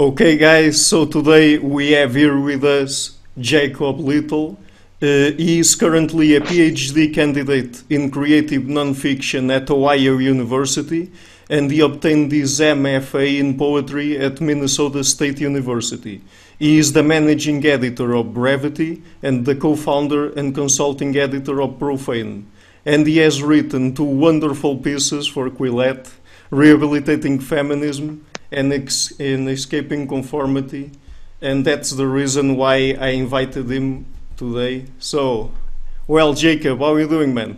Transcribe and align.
Okay, 0.00 0.38
guys, 0.38 0.86
so 0.86 1.04
today 1.04 1.58
we 1.58 1.90
have 1.90 2.14
here 2.14 2.40
with 2.40 2.64
us 2.64 3.18
Jacob 3.36 4.00
Little. 4.00 4.58
Uh, 5.02 5.36
he 5.36 5.58
is 5.58 5.74
currently 5.74 6.34
a 6.34 6.40
PhD 6.40 7.12
candidate 7.12 7.82
in 7.90 8.10
creative 8.10 8.62
nonfiction 8.62 9.54
at 9.54 9.70
Ohio 9.70 10.16
University, 10.16 11.12
and 11.50 11.70
he 11.70 11.80
obtained 11.80 12.32
his 12.32 12.60
MFA 12.60 13.40
in 13.40 13.58
poetry 13.58 14.16
at 14.16 14.40
Minnesota 14.40 15.04
State 15.04 15.38
University. 15.38 16.22
He 16.58 16.78
is 16.78 16.94
the 16.94 17.02
managing 17.02 17.62
editor 17.66 18.14
of 18.14 18.32
Brevity 18.32 19.02
and 19.22 19.44
the 19.44 19.54
co 19.54 19.76
founder 19.76 20.32
and 20.32 20.54
consulting 20.54 21.14
editor 21.14 21.60
of 21.60 21.78
Profane. 21.78 22.50
And 22.86 23.06
he 23.06 23.18
has 23.18 23.42
written 23.42 23.94
two 23.94 24.04
wonderful 24.04 24.78
pieces 24.78 25.26
for 25.26 25.50
Quillette 25.50 26.10
Rehabilitating 26.50 27.40
Feminism 27.40 28.26
and, 28.50 28.72
ex- 28.72 29.12
and 29.20 29.48
Escaping 29.48 30.08
Conformity. 30.08 30.92
And 31.40 31.64
that's 31.64 31.90
the 31.90 32.06
reason 32.06 32.56
why 32.56 32.96
I 33.00 33.08
invited 33.10 33.70
him 33.70 34.06
today. 34.36 34.86
So, 34.98 35.52
well, 36.06 36.34
Jacob, 36.34 36.78
how 36.80 36.94
are 36.94 37.00
you 37.00 37.08
doing, 37.08 37.32
man? 37.32 37.56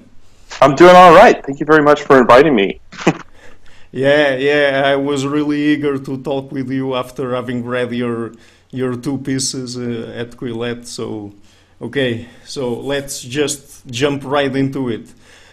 I'm 0.61 0.75
doing 0.75 0.95
all 0.95 1.15
right. 1.15 1.45
Thank 1.45 1.61
you 1.61 1.67
very 1.67 1.83
much 1.83 2.03
for 2.03 2.19
inviting 2.19 2.55
me. 2.55 2.81
yeah, 3.93 4.37
yeah, 4.37 4.83
I 4.85 4.97
was 4.97 5.27
really 5.27 5.61
eager 5.61 5.99
to 5.99 6.23
talk 6.23 6.53
with 6.53 6.71
you 6.71 6.95
after 6.95 7.35
having 7.35 7.65
read 7.65 7.93
your 7.93 8.33
your 8.71 8.97
two 8.97 9.19
pieces 9.19 9.77
uh, 9.77 10.13
at 10.17 10.31
Quillette. 10.31 10.87
So, 10.87 11.33
okay, 11.81 12.27
so 12.45 12.73
let's 12.75 13.21
just 13.23 13.87
jump 13.87 14.25
right 14.25 14.55
into 14.55 14.89
it. 14.89 15.07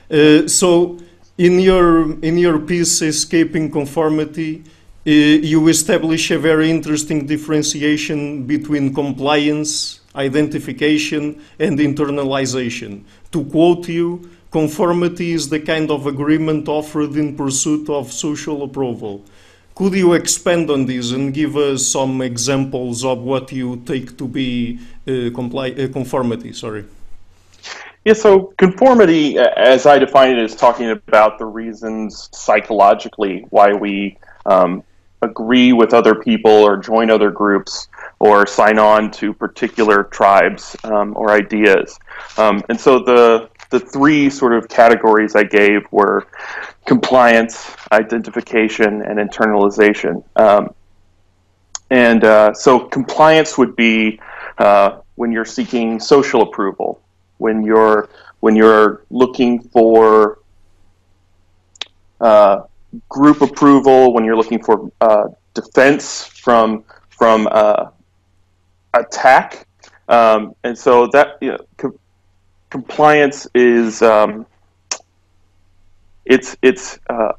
Uh, 0.10 0.48
so, 0.48 0.98
in 1.40 1.58
your 1.58 2.20
in 2.22 2.38
your 2.38 2.60
piece, 2.60 3.02
escaping 3.02 3.72
conformity, 3.72 4.62
uh, 5.08 5.10
you 5.10 5.70
establish 5.70 6.32
a 6.32 6.38
very 6.38 6.70
interesting 6.70 7.26
differentiation 7.26 8.44
between 8.44 8.94
compliance, 8.94 10.02
identification, 10.16 11.42
and 11.58 11.80
internalization. 11.80 13.04
To 13.32 13.46
quote 13.46 13.88
you, 13.88 14.30
conformity 14.52 15.32
is 15.32 15.48
the 15.48 15.62
kind 15.62 15.90
of 15.90 16.08
agreement 16.08 16.68
offered 16.68 17.16
in 17.16 17.38
pursuit 17.38 17.90
of 17.90 18.12
social 18.12 18.64
approval. 18.64 19.24
Could 19.76 19.94
you 19.94 20.12
expand 20.16 20.70
on 20.70 20.88
this 20.88 21.12
and 21.14 21.34
give 21.34 21.56
us 21.56 21.88
some 21.88 22.22
examples 22.22 23.06
of 23.06 23.20
what 23.20 23.50
you 23.54 23.78
take 23.86 24.18
to 24.18 24.28
be 24.28 24.78
uh, 25.08 25.32
compli- 25.32 25.80
uh, 25.80 25.94
conformity? 25.94 26.52
Sorry. 26.52 26.84
Yeah, 28.06 28.14
so 28.14 28.54
conformity, 28.58 29.38
as 29.38 29.86
I 29.86 30.00
define 30.00 30.32
it, 30.32 30.40
is 30.40 30.56
talking 30.56 30.90
about 30.90 31.38
the 31.38 31.46
reasons 31.46 32.30
psychologically 32.32 33.46
why 33.50 33.74
we 33.74 34.18
um, 34.46 34.84
agree 35.22 35.74
with 35.74 35.94
other 35.94 36.16
people 36.16 36.52
or 36.52 36.78
join 36.78 37.10
other 37.10 37.30
groups 37.30 37.90
or 38.20 38.48
sign 38.48 38.80
on 38.80 39.12
to 39.12 39.34
particular 39.34 40.04
tribes 40.06 40.76
um, 40.86 41.16
or 41.18 41.32
ideas. 41.32 42.00
Um, 42.38 42.64
and 42.70 42.80
so 42.80 43.00
the 43.00 43.50
the 43.70 43.80
three 43.80 44.30
sort 44.32 44.54
of 44.54 44.68
categories 44.68 45.36
I 45.36 45.44
gave 45.44 45.82
were 45.92 46.28
compliance, 46.88 47.76
identification, 47.92 49.04
and 49.04 49.20
internalization. 49.20 50.24
Um, 50.38 50.74
and 51.92 52.24
uh, 52.24 52.54
so 52.54 52.80
compliance 52.80 53.60
would 53.60 53.76
be 53.76 54.20
uh, 54.58 55.00
when 55.16 55.32
you're 55.32 55.46
seeking 55.46 56.00
social 56.00 56.42
approval, 56.42 57.00
when 57.40 57.64
you're 57.64 58.10
when 58.42 58.56
you're 58.56 59.04
looking 59.10 59.62
for 59.70 60.40
uh, 62.22 62.62
group 63.08 63.42
approval, 63.42 64.14
when 64.14 64.24
you're 64.24 64.38
looking 64.38 64.64
for 64.64 64.92
uh, 65.02 65.30
defense 65.54 66.24
from 66.26 66.84
from 67.10 67.48
uh, 67.52 67.90
attack, 68.94 69.68
um, 70.08 70.54
and 70.64 70.78
so 70.78 71.08
that 71.08 71.38
you 71.42 71.52
know, 71.52 71.94
compliance 72.70 73.48
is 73.56 74.02
um, 74.02 74.46
it's 76.26 76.56
it's 76.62 77.00
uh, 77.10 77.34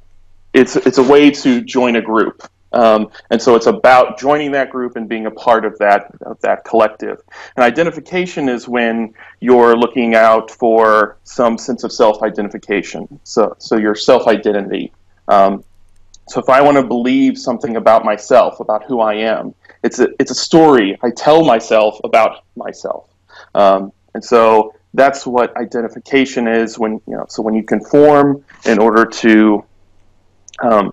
it's 0.52 0.76
it's 0.76 0.98
a 0.98 1.02
way 1.02 1.30
to 1.30 1.62
join 1.62 1.96
a 1.96 2.02
group. 2.02 2.42
Um, 2.72 3.10
and 3.30 3.42
so 3.42 3.56
it's 3.56 3.66
about 3.66 4.18
joining 4.18 4.52
that 4.52 4.70
group 4.70 4.96
and 4.96 5.08
being 5.08 5.26
a 5.26 5.30
part 5.30 5.64
of 5.64 5.76
that 5.78 6.12
of 6.22 6.40
that 6.42 6.64
collective. 6.64 7.20
And 7.56 7.64
identification 7.64 8.48
is 8.48 8.68
when 8.68 9.14
you're 9.40 9.76
looking 9.76 10.14
out 10.14 10.50
for 10.50 11.18
some 11.24 11.58
sense 11.58 11.82
of 11.82 11.92
self-identification. 11.92 13.20
So 13.24 13.56
so 13.58 13.76
your 13.76 13.94
self-identity. 13.94 14.92
Um, 15.28 15.64
so 16.28 16.40
if 16.40 16.48
I 16.48 16.60
want 16.60 16.76
to 16.76 16.84
believe 16.84 17.36
something 17.36 17.76
about 17.76 18.04
myself, 18.04 18.60
about 18.60 18.84
who 18.84 19.00
I 19.00 19.14
am, 19.14 19.54
it's 19.82 19.98
a 19.98 20.08
it's 20.20 20.30
a 20.30 20.34
story 20.34 20.96
I 21.02 21.10
tell 21.10 21.44
myself 21.44 21.98
about 22.04 22.44
myself. 22.54 23.08
Um, 23.54 23.92
and 24.14 24.24
so 24.24 24.74
that's 24.94 25.26
what 25.26 25.56
identification 25.56 26.46
is 26.46 26.78
when 26.78 27.00
you 27.06 27.16
know 27.16 27.26
so 27.28 27.42
when 27.42 27.54
you 27.54 27.64
conform 27.64 28.44
in 28.64 28.78
order 28.78 29.04
to 29.04 29.64
um, 30.62 30.92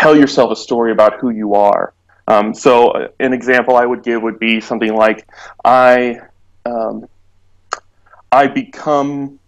tell 0.00 0.16
yourself 0.16 0.50
a 0.50 0.56
story 0.56 0.92
about 0.92 1.20
who 1.20 1.30
you 1.30 1.54
are. 1.54 1.92
Um, 2.26 2.54
so 2.54 2.88
uh, 2.88 3.08
an 3.18 3.32
example 3.32 3.76
i 3.76 3.84
would 3.84 4.04
give 4.04 4.22
would 4.22 4.38
be 4.38 4.60
something 4.60 4.94
like 4.94 5.26
i 5.64 6.20
um, 6.64 7.08
i 8.30 8.46
become 8.46 9.38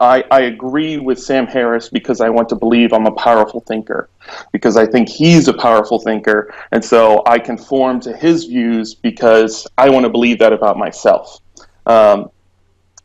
I, 0.00 0.24
I 0.30 0.40
agree 0.42 0.96
with 0.98 1.18
Sam 1.18 1.48
Harris 1.48 1.88
because 1.88 2.20
I 2.20 2.28
want 2.28 2.48
to 2.50 2.54
believe 2.54 2.92
I'm 2.92 3.06
a 3.06 3.12
powerful 3.12 3.60
thinker, 3.60 4.08
because 4.52 4.76
I 4.76 4.86
think 4.86 5.08
he's 5.08 5.48
a 5.48 5.52
powerful 5.52 5.98
thinker, 5.98 6.54
and 6.70 6.84
so 6.84 7.24
I 7.26 7.40
conform 7.40 7.98
to 8.02 8.16
his 8.16 8.44
views 8.44 8.94
because 8.94 9.66
I 9.76 9.90
want 9.90 10.04
to 10.04 10.08
believe 10.08 10.38
that 10.38 10.52
about 10.52 10.78
myself. 10.78 11.40
Um, 11.84 12.30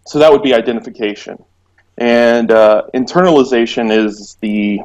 so 0.06 0.20
that 0.20 0.32
would 0.32 0.44
be 0.44 0.54
identification, 0.54 1.44
and 1.98 2.52
uh, 2.52 2.84
internalization 2.94 3.92
is 3.92 4.38
the 4.42 4.82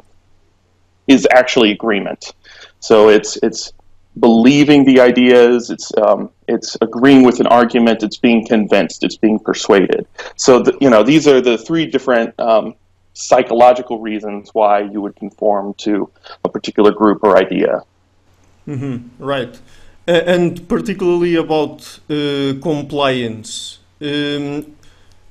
is 1.09 1.27
actually 1.31 1.71
agreement. 1.71 2.21
So 2.79 3.09
it's 3.09 3.31
it's 3.47 3.73
believing 4.19 4.85
the 4.85 4.97
ideas. 5.01 5.69
It's 5.69 5.91
um, 5.97 6.29
it's 6.47 6.77
agreeing 6.81 7.23
with 7.25 7.39
an 7.39 7.47
argument. 7.47 8.03
It's 8.03 8.17
being 8.17 8.41
convinced. 8.47 9.03
It's 9.03 9.17
being 9.17 9.39
persuaded. 9.39 10.07
So 10.35 10.51
the, 10.65 10.77
you 10.79 10.89
know 10.89 11.03
these 11.03 11.27
are 11.27 11.41
the 11.41 11.57
three 11.57 11.85
different 11.85 12.39
um, 12.39 12.75
psychological 13.13 13.99
reasons 13.99 14.49
why 14.53 14.75
you 14.81 15.01
would 15.01 15.15
conform 15.15 15.73
to 15.85 16.09
a 16.45 16.49
particular 16.49 16.91
group 16.91 17.19
or 17.23 17.37
idea. 17.37 17.83
Mm-hmm. 18.67 19.23
Right, 19.23 19.59
and 20.07 20.67
particularly 20.67 21.35
about 21.35 21.99
uh, 22.09 22.53
compliance. 22.61 23.79
Um, 24.01 24.75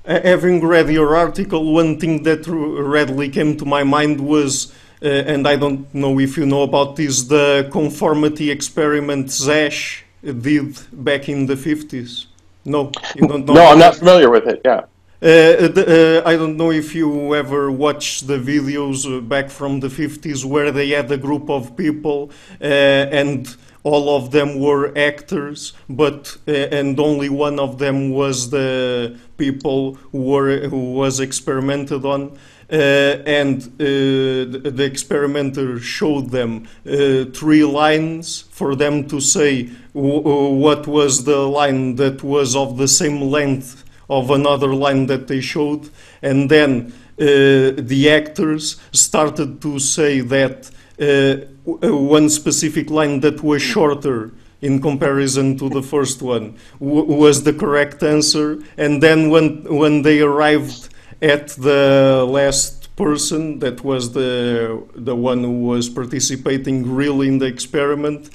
having 0.05 0.65
read 0.67 0.89
your 0.91 1.17
article, 1.17 1.73
one 1.73 1.99
thing 2.01 2.23
that 2.25 2.47
readily 2.47 3.29
came 3.29 3.57
to 3.57 3.65
my 3.65 3.85
mind 3.85 4.21
was, 4.21 4.73
and 5.03 5.47
I 5.47 5.57
don't 5.57 5.93
know 5.95 6.19
if 6.19 6.37
you 6.37 6.47
know 6.47 6.63
about 6.63 6.97
this, 6.97 7.23
the 7.25 7.69
conformity 7.73 8.51
experiment 8.51 9.31
Asch 9.49 10.05
did 10.23 10.79
back 10.93 11.29
in 11.29 11.47
the 11.47 11.55
50s. 11.55 12.27
No, 12.65 12.91
you 13.15 13.27
don't 13.27 13.47
know. 13.47 13.55
No, 13.55 13.67
I'm 13.67 13.79
not 13.79 13.97
familiar 13.97 14.31
with 14.31 14.47
it. 14.47 14.61
Yeah. 14.65 14.85
Uh, 15.21 15.67
the, 15.67 16.23
uh, 16.25 16.29
I 16.29 16.37
don't 16.37 16.57
know 16.57 16.71
if 16.71 16.95
you 16.95 17.35
ever 17.35 17.73
watched 17.73 18.29
the 18.29 18.39
videos 18.39 19.05
uh, 19.05 19.21
back 19.21 19.51
from 19.51 19.81
the 19.81 19.89
50s 19.89 20.45
where 20.45 20.71
they 20.71 20.91
had 20.91 21.11
a 21.11 21.17
group 21.17 21.51
of 21.51 21.77
people 21.77 22.31
uh, 22.61 22.65
and 22.65 23.57
all 23.83 24.17
of 24.17 24.31
them 24.31 24.61
were 24.61 24.97
actors, 24.97 25.73
but 25.89 26.37
uh, 26.47 26.53
and 26.53 27.01
only 27.01 27.29
one 27.29 27.59
of 27.59 27.79
them 27.79 28.11
was 28.11 28.51
the 28.51 29.19
people 29.39 29.95
who 30.13 30.23
were 30.23 30.69
who 30.69 30.93
was 30.93 31.19
experimented 31.21 32.05
on. 32.05 32.39
Uh, 32.71 33.23
and 33.25 33.63
uh, 33.63 33.65
the, 33.79 34.71
the, 34.75 34.85
experimenter 34.85 35.81
showed 35.81 36.29
them 36.31 36.69
uh, 36.87 37.25
three 37.33 37.65
lines 37.65 38.43
for 38.51 38.77
them 38.77 39.09
to 39.09 39.21
say 39.21 39.71
what 39.95 40.87
was 40.87 41.25
the 41.25 41.39
line 41.39 41.97
that 41.97 42.23
was 42.23 42.55
of 42.55 42.77
the 42.77 42.87
same 42.87 43.23
length 43.23 43.85
of 44.11 44.31
another 44.31 44.75
line 44.75 45.07
that 45.07 45.29
they 45.29 45.41
showed, 45.41 45.89
and 46.21 46.51
then 46.51 46.93
uh, 47.19 47.73
the 47.77 48.11
actors 48.11 48.77
started 48.93 49.63
to 49.63 49.79
say 49.79 50.21
that 50.21 50.71
uh, 51.01 51.37
one 51.65 52.29
specific 52.29 52.91
line 52.91 53.21
that 53.21 53.43
was 53.43 53.63
shorter 53.63 54.31
in 54.61 54.81
comparison 54.81 55.57
to 55.57 55.69
the 55.69 55.83
first 55.83 56.21
one 56.21 56.57
was 56.81 57.45
the 57.45 57.53
correct 57.53 58.03
answer. 58.03 58.63
And 58.77 59.03
then 59.03 59.31
when 59.31 59.65
when 59.65 60.03
they 60.03 60.21
arrived 60.21 60.89
at 61.21 61.49
the 61.49 62.25
last 62.29 62.95
person, 62.97 63.59
that 63.61 63.85
was 63.85 64.13
the 64.13 64.83
the 64.95 65.15
one 65.15 65.43
who 65.45 65.61
was 65.61 65.89
participating 65.89 66.95
really 66.95 67.29
in 67.29 67.39
the 67.39 67.47
experiment. 67.47 68.31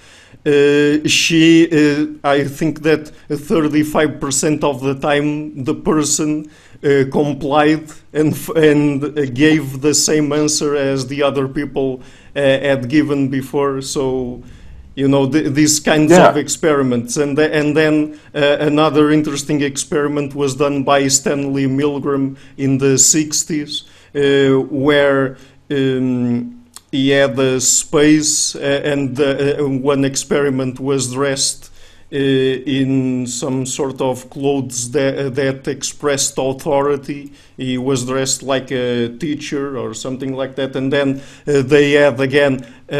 Uh, 0.45 1.07
she, 1.07 1.69
uh, 1.71 2.05
I 2.21 2.43
think 2.43 2.81
that 2.81 3.11
35% 3.29 4.61
of 4.61 4.81
the 4.81 4.95
time 4.95 5.63
the 5.63 5.73
person 5.73 6.51
uh, 6.83 7.05
complied 7.11 7.89
and, 8.11 8.35
and 8.49 9.33
gave 9.33 9.79
the 9.79 9.93
same 9.93 10.33
answer 10.33 10.75
as 10.75 11.07
the 11.07 11.23
other 11.23 11.47
people 11.47 12.01
uh, 12.35 12.41
had 12.41 12.89
given 12.89 13.29
before. 13.29 13.79
So 13.81 14.43
you 14.95 15.07
know 15.07 15.27
th 15.29 15.53
these 15.53 15.79
kinds 15.79 16.11
Yeah. 16.11 16.29
of 16.29 16.37
experiments 16.37 17.17
and 17.17 17.35
th- 17.37 17.51
and 17.51 17.75
then 17.75 18.19
uh, 18.35 18.57
another 18.71 19.11
interesting 19.11 19.61
experiment 19.61 20.35
was 20.35 20.55
done 20.55 20.83
by 20.83 21.09
Stanley 21.09 21.67
Milgram 21.67 22.35
in 22.57 22.77
the 22.77 22.97
60s 22.97 23.83
uh, 24.15 24.59
where 24.69 25.37
um, 25.71 26.63
he 26.91 27.09
had 27.09 27.39
a 27.39 27.59
space 27.59 28.55
uh, 28.55 28.59
and 28.91 29.19
uh, 29.19 29.55
one 29.93 30.05
experiment 30.05 30.79
was 30.79 31.13
dressed 31.13 31.71
uh, 32.13 32.15
in 32.15 33.25
some 33.25 33.65
sort 33.65 33.99
of 33.99 34.29
clothes 34.29 34.91
that, 34.91 35.33
that 35.33 35.67
expressed 35.67 36.35
authority. 36.37 37.33
He 37.57 37.79
was 37.79 38.05
dressed 38.05 38.43
like 38.43 38.69
a 38.71 39.17
teacher 39.17 39.75
or 39.79 39.95
something 39.95 40.35
like 40.35 40.53
that. 40.57 40.75
And 40.75 40.93
then 40.93 41.23
uh, 41.47 41.63
they 41.63 41.93
had 41.93 42.19
again 42.19 42.63
uh, 42.91 42.95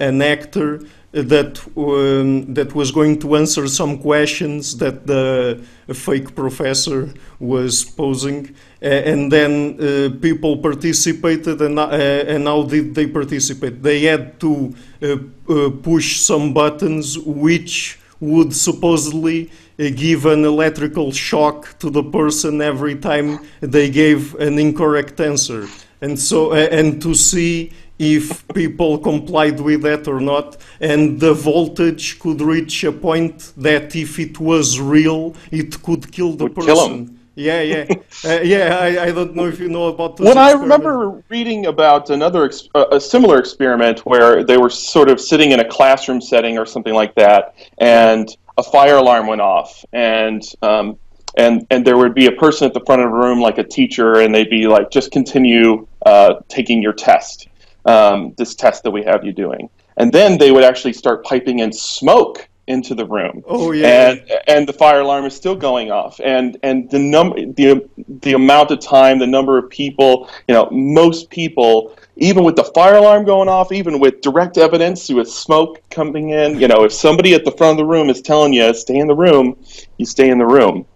an 0.00 0.22
actor 0.22 0.80
that 1.14 1.60
um, 1.76 2.52
that 2.54 2.74
was 2.74 2.90
going 2.90 3.20
to 3.20 3.36
answer 3.36 3.68
some 3.68 3.98
questions 3.98 4.76
that 4.78 5.06
the 5.06 5.64
fake 5.92 6.34
professor 6.34 7.14
was 7.38 7.84
posing, 7.84 8.54
uh, 8.82 8.86
and 8.86 9.30
then 9.30 9.78
uh, 9.78 10.10
people 10.20 10.56
participated. 10.56 11.60
And, 11.62 11.78
uh, 11.78 11.88
and 11.88 12.46
how 12.46 12.64
did 12.64 12.94
they 12.94 13.06
participate? 13.06 13.82
They 13.82 14.02
had 14.02 14.40
to 14.40 14.74
uh, 15.00 15.16
uh, 15.48 15.70
push 15.82 16.18
some 16.18 16.52
buttons 16.52 17.16
which 17.18 18.00
would 18.18 18.54
supposedly 18.54 19.50
uh, 19.78 19.90
give 19.94 20.26
an 20.26 20.44
electrical 20.44 21.12
shock 21.12 21.78
to 21.78 21.90
the 21.90 22.02
person 22.02 22.60
every 22.60 22.96
time 22.96 23.38
they 23.60 23.88
gave 23.88 24.34
an 24.36 24.58
incorrect 24.58 25.20
answer, 25.20 25.68
and 26.00 26.18
so 26.18 26.54
and 26.54 27.00
to 27.02 27.14
see 27.14 27.72
if 27.98 28.46
people 28.48 28.98
complied 28.98 29.60
with 29.60 29.82
that 29.82 30.08
or 30.08 30.20
not, 30.20 30.56
and 30.80 31.20
the 31.20 31.32
voltage 31.34 32.18
could 32.18 32.40
reach 32.40 32.84
a 32.84 32.92
point 32.92 33.52
that 33.56 33.94
if 33.94 34.18
it 34.18 34.40
was 34.40 34.80
real, 34.80 35.34
it 35.50 35.82
could 35.82 36.10
kill 36.10 36.32
the 36.32 36.44
Would 36.44 36.54
person. 36.54 36.74
kill 36.74 36.84
'em. 36.84 37.18
Yeah, 37.36 37.62
yeah, 37.62 37.84
uh, 38.24 38.40
yeah. 38.42 38.78
I, 38.80 39.06
I 39.06 39.10
don't 39.12 39.34
know 39.34 39.46
if 39.46 39.58
you 39.58 39.68
know 39.68 39.88
about 39.88 40.16
this. 40.16 40.26
When 40.28 40.38
I 40.38 40.52
remember 40.52 41.22
reading 41.28 41.66
about 41.66 42.10
another 42.10 42.44
ex- 42.44 42.68
a 42.74 42.84
a 42.92 43.00
similar 43.00 43.38
experiment 43.38 44.00
where 44.06 44.44
they 44.44 44.56
were 44.56 44.70
sort 44.70 45.08
of 45.08 45.20
sitting 45.20 45.50
in 45.50 45.58
a 45.60 45.64
classroom 45.68 46.20
setting 46.20 46.58
or 46.58 46.66
something 46.66 46.94
like 46.94 47.14
that, 47.16 47.54
and 47.78 48.28
a 48.56 48.62
fire 48.62 48.96
alarm 48.96 49.26
went 49.26 49.40
off, 49.40 49.84
and 49.92 50.42
um, 50.62 50.96
and 51.36 51.66
and 51.72 51.84
there 51.84 51.96
would 51.96 52.14
be 52.14 52.26
a 52.26 52.32
person 52.32 52.68
at 52.68 52.74
the 52.74 52.80
front 52.86 53.02
of 53.02 53.10
the 53.10 53.16
room, 53.16 53.40
like 53.40 53.58
a 53.58 53.64
teacher, 53.64 54.20
and 54.20 54.32
they'd 54.32 54.50
be 54.50 54.68
like, 54.68 54.90
"Just 54.92 55.10
continue 55.10 55.88
uh, 56.06 56.34
taking 56.48 56.80
your 56.82 56.92
test, 56.92 57.48
um, 57.84 58.34
this 58.36 58.54
test 58.54 58.82
that 58.84 58.90
we 58.90 59.02
have 59.04 59.24
you 59.24 59.32
doing," 59.32 59.68
and 59.96 60.12
then 60.12 60.38
they 60.38 60.50
would 60.50 60.64
actually 60.64 60.92
start 60.92 61.24
piping 61.24 61.60
in 61.60 61.72
smoke 61.72 62.48
into 62.66 62.94
the 62.94 63.04
room. 63.04 63.42
Oh 63.46 63.72
yeah. 63.72 64.10
and 64.10 64.30
and 64.46 64.68
the 64.68 64.72
fire 64.72 65.00
alarm 65.00 65.24
is 65.26 65.34
still 65.34 65.54
going 65.54 65.90
off. 65.90 66.20
And 66.22 66.56
and 66.62 66.90
the 66.90 66.98
number 66.98 67.36
the 67.36 67.88
the 68.20 68.32
amount 68.32 68.70
of 68.70 68.80
time 68.80 69.18
the 69.18 69.26
number 69.26 69.58
of 69.58 69.68
people 69.68 70.30
you 70.48 70.54
know 70.54 70.68
most 70.70 71.30
people 71.30 71.96
even 72.16 72.44
with 72.44 72.56
the 72.56 72.64
fire 72.64 72.96
alarm 72.96 73.24
going 73.24 73.48
off 73.48 73.72
even 73.72 73.98
with 73.98 74.20
direct 74.20 74.56
evidence 74.56 75.08
with 75.10 75.30
smoke 75.30 75.82
coming 75.90 76.30
in 76.30 76.58
you 76.58 76.68
know 76.68 76.84
if 76.84 76.92
somebody 76.92 77.34
at 77.34 77.44
the 77.44 77.52
front 77.52 77.72
of 77.72 77.76
the 77.78 77.90
room 77.90 78.08
is 78.08 78.22
telling 78.22 78.52
you 78.52 78.72
stay 78.72 78.96
in 78.96 79.06
the 79.06 79.14
room 79.14 79.56
you 79.98 80.06
stay 80.06 80.30
in 80.30 80.38
the 80.38 80.46
room 80.46 80.86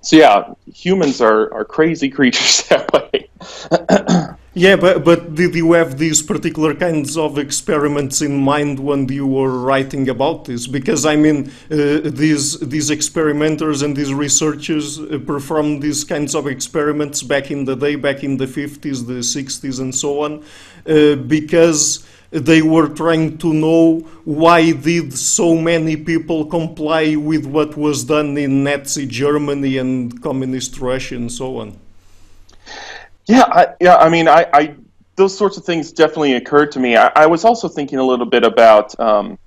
so 0.00 0.16
yeah 0.16 0.52
humans 0.72 1.20
are 1.20 1.52
are 1.52 1.64
crazy 1.64 2.08
creatures 2.08 2.62
that 2.68 2.92
way 2.92 3.28
Yeah, 4.52 4.74
but, 4.74 5.04
but 5.04 5.36
did 5.36 5.54
you 5.54 5.72
have 5.74 5.96
these 5.96 6.22
particular 6.22 6.74
kinds 6.74 7.16
of 7.16 7.38
experiments 7.38 8.20
in 8.20 8.36
mind 8.36 8.80
when 8.80 9.06
you 9.06 9.24
were 9.24 9.60
writing 9.60 10.08
about 10.08 10.46
this? 10.46 10.66
Because 10.66 11.06
I 11.06 11.14
mean, 11.14 11.52
uh, 11.70 12.00
these 12.02 12.58
these 12.58 12.90
experimenters 12.90 13.82
and 13.82 13.96
these 13.96 14.12
researchers 14.12 14.98
uh, 14.98 15.20
performed 15.24 15.82
these 15.82 16.02
kinds 16.02 16.34
of 16.34 16.48
experiments 16.48 17.22
back 17.22 17.52
in 17.52 17.64
the 17.64 17.76
day, 17.76 17.94
back 17.94 18.24
in 18.24 18.38
the 18.38 18.46
50s, 18.46 19.06
the 19.06 19.22
60s, 19.22 19.78
and 19.78 19.94
so 19.94 20.24
on, 20.24 20.42
uh, 20.84 21.14
because 21.14 22.04
they 22.30 22.62
were 22.62 22.88
trying 22.88 23.38
to 23.38 23.52
know 23.52 24.00
why 24.24 24.72
did 24.72 25.12
so 25.12 25.56
many 25.56 25.96
people 25.96 26.44
comply 26.46 27.16
with 27.16 27.44
what 27.44 27.76
was 27.76 28.04
done 28.04 28.38
in 28.38 28.62
Nazi 28.64 29.06
Germany 29.06 29.78
and 29.78 30.22
communist 30.22 30.80
Russia 30.80 31.16
and 31.16 31.30
so 31.30 31.58
on. 31.58 31.76
Yeah, 33.26 33.42
I, 33.42 33.66
yeah. 33.80 33.96
I 33.96 34.08
mean, 34.08 34.28
I, 34.28 34.46
I 34.52 34.74
those 35.16 35.36
sorts 35.36 35.56
of 35.56 35.64
things 35.64 35.92
definitely 35.92 36.34
occurred 36.34 36.72
to 36.72 36.80
me. 36.80 36.96
I, 36.96 37.12
I 37.14 37.26
was 37.26 37.44
also 37.44 37.68
thinking 37.68 37.98
a 37.98 38.04
little 38.04 38.26
bit 38.26 38.44
about 38.44 38.98
um, 38.98 39.38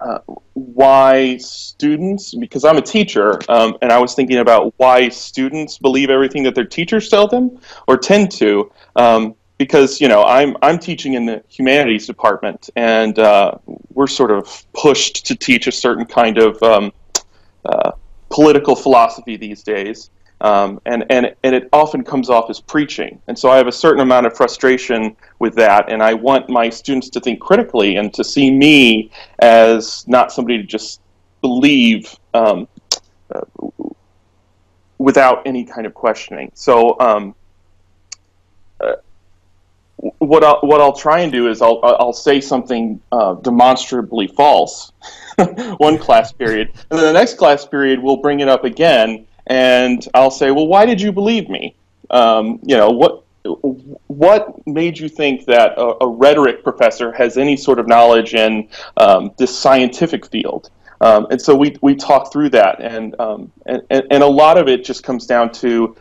uh, 0.00 0.18
why 0.54 1.36
students, 1.38 2.34
because 2.34 2.64
I'm 2.64 2.76
a 2.76 2.82
teacher, 2.82 3.38
um, 3.48 3.76
and 3.82 3.92
I 3.92 3.98
was 3.98 4.14
thinking 4.14 4.38
about 4.38 4.74
why 4.76 5.08
students 5.08 5.78
believe 5.78 6.10
everything 6.10 6.42
that 6.44 6.54
their 6.54 6.64
teachers 6.64 7.08
tell 7.08 7.26
them 7.26 7.58
or 7.86 7.96
tend 7.96 8.30
to. 8.32 8.72
Um, 8.96 9.34
because 9.58 10.00
you 10.00 10.08
know, 10.08 10.24
I'm 10.24 10.56
I'm 10.62 10.78
teaching 10.78 11.14
in 11.14 11.26
the 11.26 11.42
humanities 11.48 12.06
department, 12.06 12.70
and 12.76 13.18
uh, 13.18 13.52
we're 13.92 14.06
sort 14.06 14.30
of 14.30 14.64
pushed 14.72 15.26
to 15.26 15.36
teach 15.36 15.66
a 15.66 15.72
certain 15.72 16.04
kind 16.04 16.38
of 16.38 16.62
um, 16.62 16.92
uh, 17.64 17.92
political 18.30 18.74
philosophy 18.74 19.36
these 19.36 19.62
days. 19.62 20.10
Um, 20.40 20.80
and, 20.84 21.06
and, 21.08 21.34
and 21.42 21.54
it 21.54 21.70
often 21.72 22.04
comes 22.04 22.28
off 22.28 22.50
as 22.50 22.60
preaching. 22.60 23.18
And 23.28 23.38
so 23.38 23.48
I 23.48 23.56
have 23.56 23.68
a 23.68 23.72
certain 23.72 24.00
amount 24.00 24.26
of 24.26 24.36
frustration 24.36 25.16
with 25.38 25.54
that, 25.54 25.90
and 25.90 26.02
I 26.02 26.12
want 26.12 26.50
my 26.50 26.68
students 26.68 27.08
to 27.10 27.20
think 27.20 27.40
critically 27.40 27.96
and 27.96 28.12
to 28.12 28.22
see 28.24 28.50
me 28.50 29.10
as 29.38 30.06
not 30.06 30.32
somebody 30.32 30.58
to 30.58 30.64
just 30.64 31.00
believe 31.40 32.14
um, 32.34 32.68
uh, 33.34 33.40
without 34.98 35.46
any 35.46 35.64
kind 35.64 35.86
of 35.86 35.94
questioning. 35.94 36.50
So 36.54 36.98
um, 37.00 37.34
what 39.96 40.44
I'll, 40.44 40.60
what 40.62 40.80
I'll 40.80 40.92
try 40.92 41.20
and 41.20 41.32
do 41.32 41.48
is 41.48 41.62
I'll, 41.62 41.80
I'll 41.82 42.12
say 42.12 42.40
something 42.40 43.00
uh, 43.12 43.34
demonstrably 43.34 44.26
false 44.26 44.92
one 45.76 45.98
class 45.98 46.32
period, 46.32 46.72
and 46.90 46.98
then 46.98 47.06
the 47.06 47.12
next 47.12 47.34
class 47.34 47.64
period 47.64 48.00
we'll 48.00 48.18
bring 48.18 48.40
it 48.40 48.48
up 48.48 48.64
again, 48.64 49.26
and 49.46 50.06
I'll 50.14 50.30
say, 50.30 50.50
well, 50.50 50.66
why 50.66 50.86
did 50.86 51.00
you 51.00 51.12
believe 51.12 51.48
me? 51.48 51.76
Um, 52.10 52.60
you 52.62 52.76
know, 52.76 52.90
what 52.90 53.24
what 54.06 54.66
made 54.66 54.98
you 54.98 55.08
think 55.08 55.44
that 55.46 55.76
a, 55.76 56.04
a, 56.04 56.08
rhetoric 56.08 56.64
professor 56.64 57.12
has 57.12 57.36
any 57.36 57.58
sort 57.58 57.78
of 57.78 57.86
knowledge 57.86 58.34
in 58.34 58.68
um, 58.96 59.32
this 59.36 59.56
scientific 59.56 60.26
field? 60.26 60.70
Um, 61.00 61.26
and 61.30 61.40
so 61.40 61.54
we, 61.54 61.76
we 61.82 61.94
talk 61.94 62.32
through 62.32 62.50
that, 62.50 62.80
and, 62.80 63.18
um, 63.20 63.52
and, 63.66 63.82
and 63.90 64.22
a 64.22 64.26
lot 64.26 64.56
of 64.56 64.68
it 64.68 64.84
just 64.84 65.02
comes 65.02 65.26
down 65.26 65.52
to 65.52 65.94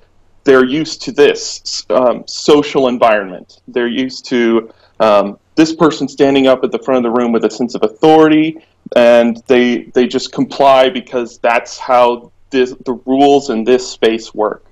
they're 0.44 0.66
used 0.66 1.02
to 1.04 1.12
this 1.12 1.86
um, 1.90 2.24
social 2.28 2.88
environment. 2.88 3.62
They're 3.68 3.88
used 3.88 4.26
to 4.26 4.74
um, 5.00 5.38
this 5.56 5.74
person 5.76 6.08
standing 6.08 6.48
up 6.48 6.64
at 6.64 6.72
the 6.72 6.80
front 6.80 7.06
of 7.06 7.12
the 7.12 7.20
room 7.20 7.32
with 7.32 7.46
a 7.46 7.50
sense 7.50 7.76
of 7.76 7.84
authority, 7.84 8.58
and 8.96 9.42
they 9.48 9.84
they 9.94 10.08
just 10.08 10.32
comply 10.32 10.90
because 10.90 11.38
that's 11.40 11.78
how 11.78 12.32
this, 12.50 12.74
the 12.86 12.94
rules 13.06 13.50
in 13.50 13.64
this 13.64 13.90
space 13.90 14.34
work. 14.34 14.66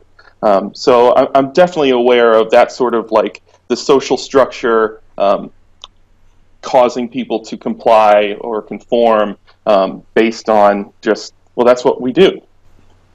Um, 0.44 0.74
so 0.74 1.14
I, 1.16 1.28
I'm 1.38 1.52
definitely 1.54 1.92
aware 1.92 2.34
of 2.34 2.50
that 2.52 2.72
sort 2.72 2.96
of 2.96 3.12
like 3.12 3.42
the 3.68 3.78
social 3.78 4.18
structure 4.18 5.02
um, 5.18 5.52
causing 6.62 7.08
people 7.10 7.40
to 7.46 7.58
comply 7.58 8.38
or 8.42 8.62
conform 8.62 9.38
um, 9.66 10.04
based 10.14 10.50
on 10.50 10.92
just 11.02 11.34
well, 11.56 11.66
that's 11.66 11.84
what 11.84 12.02
we 12.02 12.12
do. 12.12 12.42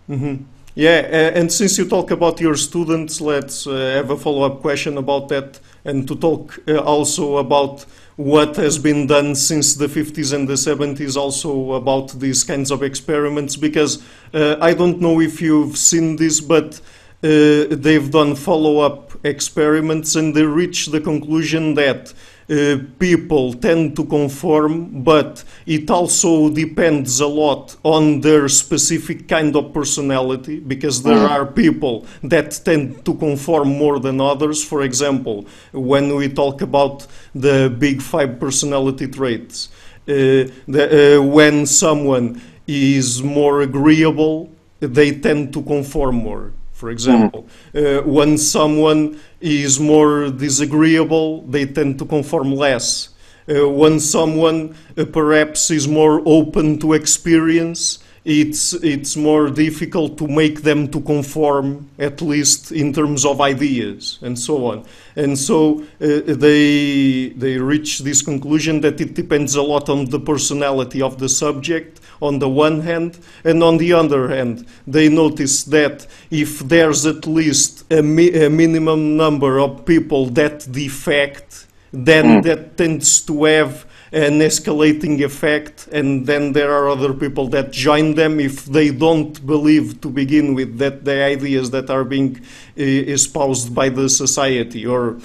Mm-hmm. 0.09 0.45
Yeah, 0.79 1.33
and 1.35 1.51
since 1.51 1.79
you 1.79 1.89
talk 1.89 2.11
about 2.11 2.39
your 2.39 2.55
students, 2.55 3.23
let's 3.23 3.67
uh, 3.67 3.95
have 3.95 4.11
a 4.11 4.17
follow-up 4.19 4.61
question 4.61 4.99
about 4.99 5.31
that, 5.31 5.59
and 5.87 6.07
to 6.07 6.15
talk 6.15 6.59
uh, 6.69 6.81
also 6.81 7.39
about 7.39 7.87
what 8.17 8.57
has 8.57 8.77
been 8.79 9.07
done 9.07 9.35
since 9.35 9.75
the 9.75 9.87
50s 9.87 10.35
and 10.35 10.47
the 10.47 10.53
70s, 10.53 11.17
also 11.17 11.73
about 11.73 12.21
these 12.21 12.45
kinds 12.45 12.71
of 12.71 12.83
experiments, 12.83 13.57
because 13.57 14.03
uh, 14.35 14.57
I 14.61 14.75
don't 14.75 15.01
know 15.01 15.19
if 15.19 15.41
you've 15.41 15.79
seen 15.79 16.17
this, 16.17 16.43
but 16.43 16.79
they've 17.21 18.11
done 18.11 18.35
follow-up 18.35 19.13
experiments, 19.25 20.17
and 20.17 20.35
they 20.35 20.45
reach 20.45 20.87
the 20.87 21.01
conclusion 21.01 21.75
that 21.75 22.13
uh, 22.49 22.77
people 23.01 23.53
tend 23.55 23.97
to 23.97 24.05
conform, 24.05 25.03
but 25.03 25.43
it 25.67 25.91
also 25.91 26.49
depends 26.49 27.19
a 27.19 27.27
lot 27.27 27.75
on 27.83 28.21
their 28.21 28.49
specific 28.49 29.27
kind 29.27 29.57
of 29.57 29.73
personality 29.73 30.61
because 30.61 31.03
there 31.03 31.27
Mhm. 31.27 31.31
are 31.31 31.47
people 31.47 32.05
that 32.23 32.61
tend 32.65 33.05
to 33.05 33.15
conform 33.15 33.69
more 33.77 33.99
than 33.99 34.21
others. 34.21 34.63
For 34.63 34.83
example, 34.83 35.45
when 35.73 36.15
we 36.15 36.29
talk 36.29 36.63
about 36.63 37.07
the 37.35 37.69
big 37.69 38.01
five 38.01 38.39
personality 38.39 39.09
traits, 39.09 39.69
uh, 40.09 40.47
the, 40.69 40.85
uh, 41.19 41.23
when 41.23 41.67
someone 41.67 42.41
is 42.69 43.23
more 43.25 43.63
agreeable, 43.63 44.51
they 44.79 45.11
tend 45.11 45.53
to 45.53 45.63
conform 45.63 46.17
more. 46.17 46.53
For 46.77 46.91
example, 46.91 47.49
uh, 47.75 48.03
when 48.03 48.37
someone 48.39 49.19
is 49.41 49.81
more 49.81 50.31
disagreeable, 50.31 51.43
they 51.49 51.67
tend 51.67 51.99
to 52.01 52.05
conform 52.07 52.53
less. 52.55 53.11
uh, 53.49 53.69
when 53.69 54.01
someone 54.01 54.75
uh, 54.99 55.05
perhaps 55.05 55.71
is 55.71 55.87
more 55.89 56.23
open 56.27 56.79
to 56.81 56.93
experience, 56.95 57.99
it's 58.27 58.73
it's 58.83 59.17
more 59.17 59.49
difficult 59.49 60.19
to 60.19 60.27
make 60.27 60.63
them 60.63 60.89
to 60.89 61.01
conform, 61.01 61.89
at 61.97 62.21
least 62.21 62.73
in 62.73 62.93
terms 62.93 63.25
of 63.25 63.41
ideas 63.41 64.19
and 64.21 64.37
so 64.37 64.67
on. 64.67 64.85
And 65.15 65.39
so 65.39 65.85
uh, 66.01 66.23
they 66.27 67.29
they 67.37 67.57
reach 67.59 68.01
this 68.01 68.23
conclusion 68.23 68.81
that 68.81 69.01
it 69.01 69.15
depends 69.15 69.55
a 69.55 69.63
lot 69.63 69.89
on 69.89 70.07
the 70.07 70.19
personality 70.19 71.01
of 71.01 71.19
the 71.19 71.29
subject 71.29 72.01
on 72.21 72.41
the 72.41 72.49
one 72.49 72.81
hand, 72.81 73.19
and 73.45 73.63
on 73.63 73.77
the 73.77 73.93
other 73.93 74.29
hand, 74.29 74.67
they 74.87 75.09
notice 75.09 75.65
that 75.65 76.07
if 76.31 76.61
there's 76.61 77.07
at 77.07 77.27
least 77.27 77.85
a, 77.93 78.03
mi 78.03 78.33
a 78.33 78.51
minimum 78.51 79.17
number 79.17 79.61
of 79.61 79.85
people 79.85 80.27
that 80.31 80.67
defect, 80.73 81.67
then 81.93 82.25
mm. 82.25 82.43
that 82.43 82.77
tends 82.77 83.21
to 83.21 83.45
have 83.45 83.87
an 84.17 84.41
escalating 84.41 85.23
effect, 85.23 85.89
and 85.93 86.27
then 86.27 86.53
there 86.53 86.73
are 86.73 86.89
other 86.89 87.13
people 87.13 87.49
that 87.49 87.71
join 87.71 88.15
them 88.15 88.41
if 88.41 88.65
they 88.65 88.91
don't 88.91 89.47
believe 89.47 90.01
to 90.01 90.09
begin 90.09 90.55
with 90.55 90.79
that 90.79 91.05
the 91.05 91.23
ideas 91.23 91.71
that 91.71 91.91
are 91.91 92.03
being 92.03 92.37
uh, 92.37 92.83
espoused 92.83 93.75
by 93.75 93.91
the 93.91 94.09
society 94.09 94.87
or 94.87 95.19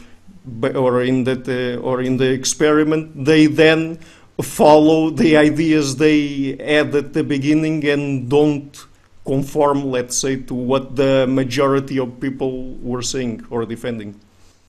or 0.75 1.03
in 1.03 1.23
that 1.23 1.47
uh, 1.47 1.79
or 1.87 2.01
in 2.01 2.17
the 2.17 2.29
experiment, 2.29 3.25
they 3.25 3.45
then 3.45 3.97
follow 4.41 5.09
the 5.09 5.37
ideas 5.37 5.95
they 5.95 6.57
had 6.59 6.93
at 6.93 7.13
the 7.13 7.23
beginning 7.23 7.85
and 7.87 8.29
don't 8.29 8.87
conform, 9.23 9.89
let's 9.89 10.17
say, 10.17 10.35
to 10.35 10.53
what 10.53 10.95
the 10.97 11.27
majority 11.27 11.97
of 11.99 12.19
people 12.19 12.73
were 12.81 13.03
saying 13.03 13.45
or 13.51 13.65
defending. 13.65 14.19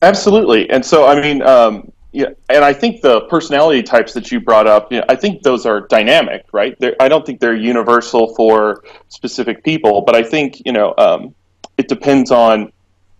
Absolutely, 0.01 0.69
and 0.69 0.85
so 0.85 1.07
I 1.07 1.19
mean, 1.19 1.41
um, 1.41 1.91
yeah, 2.13 2.27
and 2.47 2.63
I 2.63 2.73
think 2.73 3.01
the 3.01 3.21
personality 3.21 3.81
types 3.81 4.13
that 4.13 4.31
you 4.31 4.39
brought 4.39 4.67
up, 4.67 4.91
you 4.91 4.99
know, 4.99 5.05
I 5.09 5.15
think 5.15 5.41
those 5.41 5.65
are 5.65 5.81
dynamic, 5.81 6.45
right? 6.53 6.77
They're, 6.79 6.95
I 6.99 7.09
don't 7.09 7.25
think 7.25 7.39
they're 7.39 7.55
universal 7.55 8.35
for 8.35 8.83
specific 9.09 9.63
people, 9.63 10.01
but 10.01 10.15
I 10.15 10.21
think 10.21 10.61
you 10.63 10.73
know 10.73 10.93
um, 10.99 11.33
it 11.75 11.87
depends 11.87 12.29
on, 12.29 12.71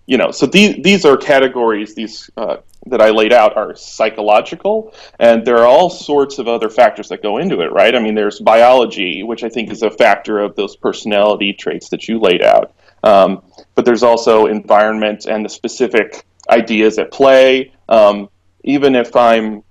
you 0.06 0.18
know, 0.18 0.30
so 0.30 0.46
these 0.46 0.76
these 0.84 1.06
are 1.06 1.18
categories, 1.18 1.96
these 1.96 2.30
uh, 2.38 2.58
that 2.86 3.02
I 3.02 3.10
laid 3.10 3.34
out 3.34 3.58
are 3.58 3.76
psychological, 3.76 4.94
and 5.20 5.44
there 5.44 5.58
are 5.58 5.66
all 5.66 5.90
sorts 5.90 6.38
of 6.38 6.48
other 6.48 6.70
factors 6.70 7.10
that 7.10 7.24
go 7.24 7.40
into 7.40 7.62
it, 7.62 7.72
right? 7.72 7.96
I 7.96 8.00
mean, 8.00 8.14
there's 8.14 8.40
biology, 8.42 9.24
which 9.24 9.44
I 9.44 9.50
think 9.50 9.72
is 9.72 9.82
a 9.82 9.90
factor 9.90 10.40
of 10.40 10.56
those 10.56 10.76
personality 10.76 11.54
traits 11.54 11.90
that 11.90 12.08
you 12.08 12.20
laid 12.20 12.44
out. 12.44 12.76
Um, 13.04 13.42
but 13.74 13.86
there's 13.86 14.04
also 14.04 14.46
environment 14.46 15.26
and 15.26 15.44
the 15.44 15.50
specific 15.50 16.26
ideas 16.50 17.00
at 17.00 17.12
play. 17.12 17.74
Um, 17.90 18.30
even 18.64 18.96
if 18.96 19.16
I'm 19.16 19.64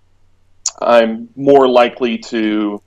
I'm 0.81 1.29
more 1.37 1.69
likely 1.69 2.19
to 2.19 2.83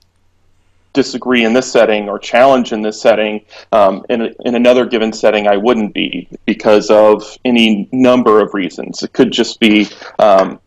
disagree 0.92 1.44
in 1.44 1.52
this 1.52 1.70
setting 1.70 2.08
or 2.08 2.18
challenge 2.18 2.72
in 2.72 2.82
this 2.82 3.00
setting, 3.00 3.44
um, 3.72 4.04
in, 4.08 4.34
in 4.44 4.54
another 4.54 4.86
given 4.86 5.12
setting, 5.12 5.46
I 5.46 5.56
wouldn't 5.56 5.92
be 5.92 6.28
because 6.46 6.90
of 6.90 7.22
any 7.44 7.88
number 7.92 8.40
of 8.40 8.54
reasons. 8.54 9.02
It 9.02 9.12
could 9.12 9.30
just 9.30 9.60
be 9.60 9.88
um, 10.18 10.58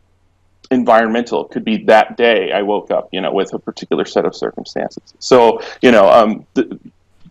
environmental. 0.72 1.46
It 1.46 1.51
could 1.51 1.65
be 1.65 1.84
that 1.86 2.15
day 2.15 2.51
I 2.51 2.62
woke 2.62 2.91
up, 2.91 3.10
you 3.12 3.22
know, 3.22 3.34
with 3.34 3.53
a 3.53 3.60
particular 3.60 4.05
set 4.05 4.24
of 4.24 4.36
circumstances. 4.36 5.13
So, 5.17 5.62
you 5.81 5.91
know, 5.91 6.08
um, 6.08 6.46
the, 6.53 6.79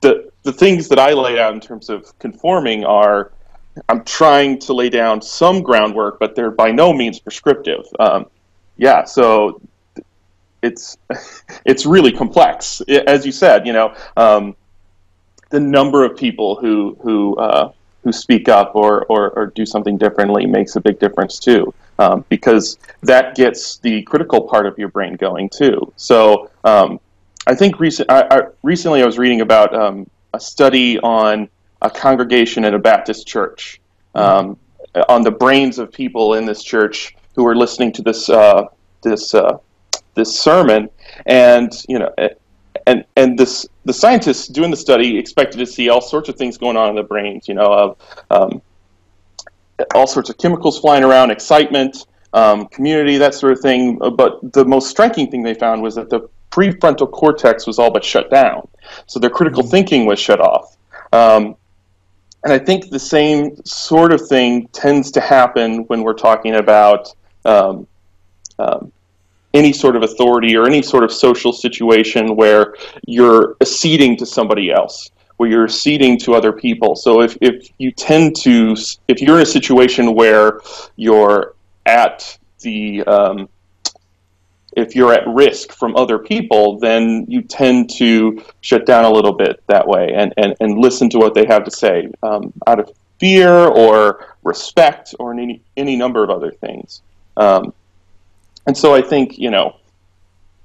the, 0.00 0.30
the 0.42 0.52
things 0.52 0.88
that 0.88 0.98
I 0.98 1.12
lay 1.12 1.38
out 1.38 1.54
in 1.54 1.60
terms 1.60 1.88
of 1.88 2.18
conforming 2.18 2.84
are 2.84 3.30
I'm 3.88 4.04
trying 4.04 4.58
to 4.60 4.72
lay 4.72 4.90
down 4.90 5.22
some 5.22 5.62
groundwork, 5.62 6.18
but 6.18 6.34
they're 6.34 6.50
by 6.50 6.70
no 6.70 6.92
means 6.92 7.18
prescriptive. 7.18 7.84
Um, 7.98 8.26
yeah, 8.76 9.04
so 9.04 9.60
it's 10.62 10.96
it's 11.64 11.86
really 11.86 12.12
complex. 12.12 12.80
As 12.82 13.26
you 13.26 13.32
said, 13.32 13.66
you 13.66 13.72
know, 13.72 13.94
um, 14.16 14.56
the 15.50 15.60
number 15.60 16.04
of 16.04 16.16
people 16.16 16.56
who 16.56 16.96
who 17.02 17.36
uh, 17.36 17.72
who 18.04 18.12
speak 18.12 18.48
up 18.48 18.74
or, 18.74 19.04
or, 19.06 19.30
or, 19.30 19.46
do 19.48 19.66
something 19.66 19.98
differently 19.98 20.46
makes 20.46 20.76
a 20.76 20.80
big 20.80 20.98
difference 20.98 21.38
too, 21.38 21.74
um, 21.98 22.24
because 22.28 22.78
that 23.02 23.34
gets 23.34 23.78
the 23.78 24.02
critical 24.02 24.42
part 24.42 24.66
of 24.66 24.78
your 24.78 24.88
brain 24.88 25.14
going 25.16 25.48
too. 25.48 25.92
So 25.96 26.50
um, 26.64 27.00
I 27.46 27.54
think 27.54 27.80
recent, 27.80 28.10
I, 28.10 28.26
I, 28.30 28.42
recently 28.62 29.02
I 29.02 29.06
was 29.06 29.18
reading 29.18 29.40
about 29.40 29.74
um, 29.74 30.08
a 30.32 30.40
study 30.40 30.98
on 31.00 31.48
a 31.82 31.90
congregation 31.90 32.64
at 32.64 32.74
a 32.74 32.78
Baptist 32.78 33.26
church 33.26 33.80
um, 34.14 34.58
on 35.08 35.22
the 35.22 35.30
brains 35.30 35.78
of 35.78 35.92
people 35.92 36.34
in 36.34 36.44
this 36.44 36.62
church 36.62 37.14
who 37.34 37.44
were 37.44 37.56
listening 37.56 37.92
to 37.92 38.02
this 38.02 38.28
uh, 38.28 38.64
this 39.02 39.34
uh, 39.34 39.58
this 40.14 40.38
sermon, 40.38 40.90
and 41.26 41.72
you 41.88 41.98
know, 41.98 42.12
and 42.86 43.04
and 43.16 43.38
this 43.38 43.66
the 43.84 43.92
scientists 43.92 44.48
doing 44.48 44.70
the 44.70 44.76
study 44.76 45.16
expected 45.18 45.58
to 45.58 45.66
see 45.66 45.88
all 45.88 46.00
sorts 46.00 46.28
of 46.28 46.36
things 46.36 46.58
going 46.58 46.76
on 46.76 46.90
in 46.90 46.96
the 46.96 47.02
brains, 47.02 47.48
you 47.48 47.54
know, 47.54 47.72
of 47.72 47.96
um, 48.30 48.62
all 49.94 50.06
sorts 50.06 50.30
of 50.30 50.38
chemicals 50.38 50.80
flying 50.80 51.04
around, 51.04 51.30
excitement, 51.30 52.06
um, 52.32 52.66
community, 52.66 53.18
that 53.18 53.34
sort 53.34 53.52
of 53.52 53.60
thing. 53.60 53.98
But 53.98 54.52
the 54.52 54.64
most 54.64 54.90
striking 54.90 55.30
thing 55.30 55.42
they 55.42 55.54
found 55.54 55.82
was 55.82 55.94
that 55.94 56.10
the 56.10 56.28
prefrontal 56.50 57.10
cortex 57.10 57.66
was 57.66 57.78
all 57.78 57.90
but 57.90 58.04
shut 58.04 58.30
down, 58.30 58.66
so 59.06 59.20
their 59.20 59.30
critical 59.30 59.62
mm-hmm. 59.62 59.70
thinking 59.70 60.06
was 60.06 60.18
shut 60.18 60.40
off. 60.40 60.76
Um, 61.12 61.56
and 62.44 62.52
I 62.52 62.58
think 62.58 62.90
the 62.90 62.98
same 62.98 63.56
sort 63.64 64.12
of 64.12 64.26
thing 64.28 64.68
tends 64.68 65.10
to 65.12 65.20
happen 65.20 65.84
when 65.88 66.02
we're 66.02 66.14
talking 66.14 66.56
about 66.56 67.12
um, 67.44 67.86
um, 68.58 68.92
any 69.54 69.72
sort 69.72 69.96
of 69.96 70.02
authority 70.02 70.56
or 70.56 70.66
any 70.66 70.82
sort 70.82 71.04
of 71.04 71.12
social 71.12 71.52
situation 71.52 72.36
where 72.36 72.74
you're 73.06 73.56
acceding 73.60 74.16
to 74.18 74.26
somebody 74.26 74.70
else 74.70 75.10
where 75.38 75.48
you're 75.48 75.68
ceding 75.68 76.18
to 76.18 76.34
other 76.34 76.52
people. 76.52 76.94
So 76.96 77.22
if, 77.22 77.36
if 77.40 77.68
you 77.78 77.90
tend 77.92 78.36
to 78.42 78.76
if 79.06 79.22
you're 79.22 79.36
in 79.36 79.42
a 79.42 79.46
situation 79.46 80.14
where 80.14 80.60
you're 80.96 81.54
at 81.86 82.38
the 82.60 83.02
um, 83.04 83.48
if 84.78 84.94
you're 84.94 85.12
at 85.12 85.26
risk 85.26 85.72
from 85.72 85.96
other 85.96 86.18
people 86.18 86.78
then 86.78 87.24
you 87.28 87.42
tend 87.42 87.90
to 87.90 88.42
shut 88.60 88.86
down 88.86 89.04
a 89.04 89.10
little 89.10 89.32
bit 89.32 89.62
that 89.66 89.86
way 89.86 90.12
and, 90.14 90.32
and, 90.36 90.54
and 90.60 90.78
listen 90.78 91.10
to 91.10 91.18
what 91.18 91.34
they 91.34 91.46
have 91.46 91.64
to 91.64 91.70
say 91.70 92.08
um, 92.22 92.52
out 92.66 92.78
of 92.78 92.90
fear 93.18 93.50
or 93.50 94.34
respect 94.44 95.14
or 95.18 95.32
any, 95.32 95.60
any 95.76 95.96
number 95.96 96.22
of 96.22 96.30
other 96.30 96.50
things 96.50 97.02
um, 97.38 97.72
and 98.68 98.76
so 98.76 98.94
I 98.94 99.00
think, 99.00 99.38
you 99.38 99.50
know, 99.50 99.76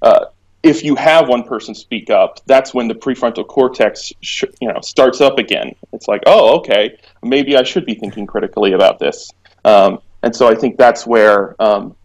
uh, 0.02 0.26
if 0.62 0.84
you 0.84 0.96
have 0.96 1.30
one 1.30 1.44
person 1.44 1.74
speak 1.74 2.10
up, 2.10 2.42
that's 2.46 2.74
when 2.74 2.90
the 2.90 2.96
prefrontal 2.96 3.48
cortex, 3.48 4.12
sh- 4.20 4.44
you 4.60 4.68
know, 4.68 4.82
starts 4.82 5.22
up 5.22 5.38
again. 5.38 5.74
It's 5.94 6.10
like, 6.10 6.24
oh, 6.26 6.58
okay, 6.58 6.98
maybe 7.22 7.56
I 7.56 7.64
should 7.64 7.86
be 7.86 7.96
thinking 7.96 8.28
critically 8.28 8.74
about 8.74 9.00
this. 9.00 9.30
Um, 9.64 10.00
and 10.22 10.36
so 10.36 10.50
I 10.50 10.56
think 10.56 10.78
that's 10.78 11.08
where, 11.08 11.56
um, 11.62 11.96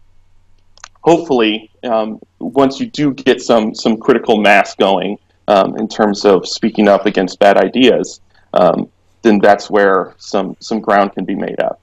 hopefully, 1.01 1.71
um, 1.83 2.19
once 2.39 2.79
you 2.79 2.87
do 2.87 3.13
get 3.13 3.41
some 3.41 3.73
some 3.75 3.97
critical 3.97 4.37
mass 4.37 4.75
going 4.75 5.17
um, 5.47 5.75
in 5.77 5.87
terms 5.87 6.25
of 6.25 6.47
speaking 6.47 6.87
up 6.87 7.05
against 7.05 7.39
bad 7.39 7.57
ideas, 7.57 8.21
um, 8.53 8.89
then 9.21 9.39
that's 9.39 9.69
where 9.69 10.13
some 10.17 10.55
some 10.59 10.79
ground 10.79 11.13
can 11.13 11.25
be 11.25 11.35
made 11.35 11.59
up. 11.59 11.79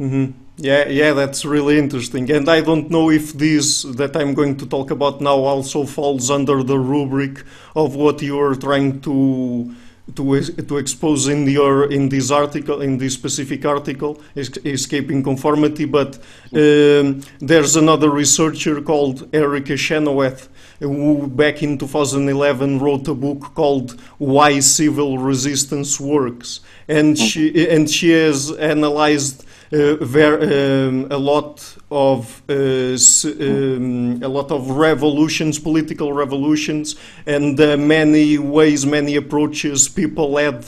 Mm-hmm. 0.00 0.32
Yeah, 0.56 0.88
yeah, 0.88 1.12
that's 1.12 1.44
really 1.44 1.78
interesting. 1.78 2.30
And 2.30 2.48
I 2.48 2.60
don't 2.60 2.88
know 2.88 3.10
if 3.10 3.32
this 3.32 3.82
that 3.82 4.16
I'm 4.16 4.34
going 4.34 4.56
to 4.58 4.66
talk 4.66 4.90
about 4.90 5.20
now 5.20 5.38
also 5.38 5.84
falls 5.84 6.30
under 6.30 6.62
the 6.62 6.78
rubric 6.78 7.42
of 7.74 7.96
what 7.96 8.22
you 8.22 8.38
are 8.40 8.54
trying 8.54 9.00
to 9.00 9.74
to 10.14 10.40
to 10.40 10.76
expose 10.76 11.28
in 11.28 11.48
your 11.48 11.90
in 11.90 12.10
this 12.10 12.30
article 12.30 12.82
in 12.82 12.98
this 12.98 13.14
specific 13.14 13.64
article 13.64 14.20
escaping 14.36 15.22
conformity 15.22 15.86
but 15.86 16.16
um, 16.52 17.22
there's 17.40 17.76
another 17.76 18.10
researcher 18.10 18.82
called 18.82 19.26
Erica 19.34 19.76
Chenoweth 19.78 20.48
who 20.80 21.26
back 21.26 21.62
in 21.62 21.78
2011 21.78 22.78
wrote 22.78 23.08
a 23.08 23.14
book 23.14 23.54
called 23.54 24.00
why 24.18 24.60
civil 24.60 25.18
resistance 25.18 26.00
works. 26.00 26.60
And 26.88 27.18
she 27.18 27.68
and 27.68 27.88
she 27.88 28.10
has 28.10 28.50
analyzed 28.52 29.44
uh, 29.74 30.86
um, 30.86 31.06
a 31.10 31.18
lot 31.18 31.76
of 31.90 32.42
uh, 32.48 32.52
um, 32.54 34.22
a 34.22 34.28
lot 34.28 34.50
of 34.50 34.70
revolutions, 34.70 35.58
political 35.58 36.12
revolutions, 36.12 36.96
and 37.26 37.58
uh, 37.60 37.76
many 37.76 38.38
ways, 38.38 38.86
many 38.86 39.16
approaches 39.16 39.88
people 39.88 40.36
had 40.36 40.64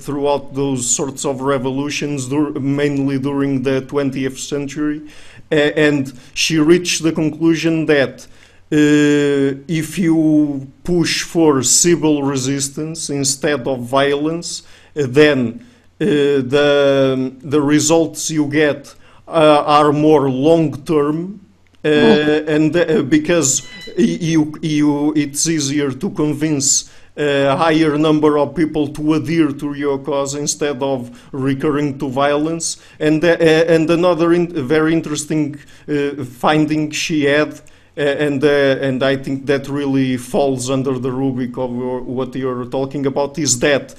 throughout 0.00 0.54
those 0.54 0.88
sorts 0.88 1.24
of 1.24 1.40
revolutions, 1.40 2.30
mainly 2.30 3.18
during 3.18 3.62
the 3.62 3.82
20th 3.82 4.38
century. 4.38 5.02
and 5.50 6.12
she 6.34 6.58
reached 6.58 7.02
the 7.02 7.12
conclusion 7.12 7.86
that 7.86 8.26
uh, 8.70 9.56
if 9.66 9.98
you 9.98 10.70
push 10.84 11.22
for 11.22 11.62
civil 11.62 12.22
resistance 12.22 13.08
instead 13.08 13.66
of 13.66 13.80
violence, 13.80 14.62
uh, 14.94 15.06
then 15.08 15.66
the, 15.98 17.32
the 17.40 17.60
results 17.60 18.30
you 18.30 18.46
get 18.46 18.94
uh, 19.26 19.64
are 19.66 19.92
more 19.92 20.30
long 20.30 20.84
term 20.84 21.40
Uh, 21.84 22.42
and 22.54 22.74
uh, 22.76 23.02
because 23.02 23.62
you, 23.96 24.52
you, 24.60 25.12
it's 25.14 25.46
easier 25.46 25.92
to 25.92 26.10
convince 26.10 26.90
a 27.16 27.56
higher 27.56 27.96
number 27.96 28.36
of 28.36 28.52
people 28.54 28.88
to 28.88 29.14
adhere 29.14 29.52
to 29.52 29.74
your 29.74 29.98
cause 29.98 30.34
instead 30.34 30.82
of 30.82 31.08
recurring 31.32 31.96
to 31.98 32.08
violence. 32.08 32.78
And, 32.98 33.24
uh, 33.24 33.36
and 33.74 33.88
another 33.90 34.32
in, 34.32 34.52
very 34.66 34.92
interesting 34.92 35.56
uh, 35.88 36.24
finding 36.24 36.90
she 36.90 37.26
had, 37.26 37.54
uh, 37.54 37.60
and, 37.98 38.44
uh, 38.44 38.48
and 38.80 39.02
I 39.02 39.16
think 39.16 39.46
that 39.46 39.68
really 39.68 40.16
falls 40.16 40.70
under 40.70 40.98
the 40.98 41.10
rubric 41.10 41.58
of 41.58 41.70
what 41.70 42.34
you're 42.34 42.66
talking 42.66 43.06
about, 43.06 43.38
is 43.38 43.58
that 43.58 43.92
uh, 43.92 43.96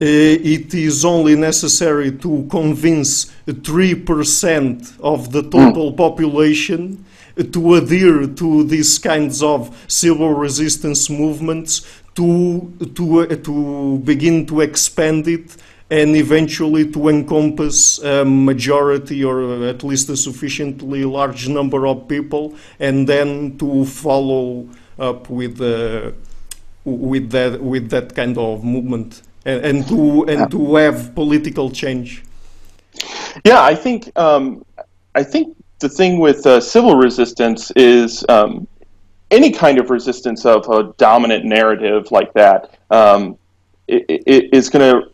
it 0.00 0.72
is 0.74 1.04
only 1.04 1.36
necessary 1.36 2.10
to 2.10 2.46
convince 2.50 3.26
3% 3.46 5.00
of 5.00 5.32
the 5.32 5.42
total 5.42 5.92
mm. 5.92 5.96
population 5.96 7.04
to 7.52 7.74
adhere 7.74 8.26
to 8.26 8.64
these 8.64 8.98
kinds 8.98 9.42
of 9.42 9.84
civil 9.86 10.34
resistance 10.34 11.08
movements 11.08 11.86
to, 12.14 12.72
to, 12.94 13.20
uh, 13.20 13.36
to 13.36 13.98
begin 13.98 14.46
to 14.46 14.60
expand 14.60 15.28
it 15.28 15.56
and 15.92 16.16
eventually 16.16 16.90
to 16.90 17.08
encompass 17.08 17.98
a 17.98 18.24
majority 18.24 19.22
or 19.22 19.62
at 19.66 19.84
least 19.84 20.08
a 20.08 20.16
sufficiently 20.16 21.04
large 21.04 21.48
number 21.48 21.86
of 21.86 22.08
people 22.08 22.54
and 22.80 23.06
then 23.06 23.58
to 23.58 23.84
follow 23.84 24.66
up 24.98 25.28
with, 25.28 25.60
uh, 25.60 26.10
with, 26.86 27.30
that, 27.30 27.62
with 27.62 27.90
that 27.90 28.14
kind 28.14 28.38
of 28.38 28.64
movement 28.64 29.20
and, 29.44 29.66
and 29.66 29.88
to, 29.88 30.24
and 30.24 30.50
to 30.50 30.76
have 30.76 31.14
political 31.14 31.70
change. 31.70 32.24
Yeah, 33.44 33.62
I 33.62 33.74
think 33.74 34.10
um, 34.18 34.64
I 35.14 35.22
think 35.22 35.56
the 35.80 35.88
thing 35.88 36.20
with 36.20 36.46
uh, 36.46 36.60
civil 36.60 36.96
resistance 36.96 37.70
is 37.72 38.24
um, 38.30 38.66
any 39.30 39.50
kind 39.50 39.78
of 39.78 39.90
resistance 39.90 40.46
of 40.46 40.68
a 40.70 40.94
dominant 40.96 41.44
narrative 41.44 42.10
like 42.10 42.32
that 42.34 42.78
um, 42.90 43.36
it, 43.88 44.04
it 44.08 44.54
is 44.54 44.68
going 44.68 44.84
to 44.92 45.11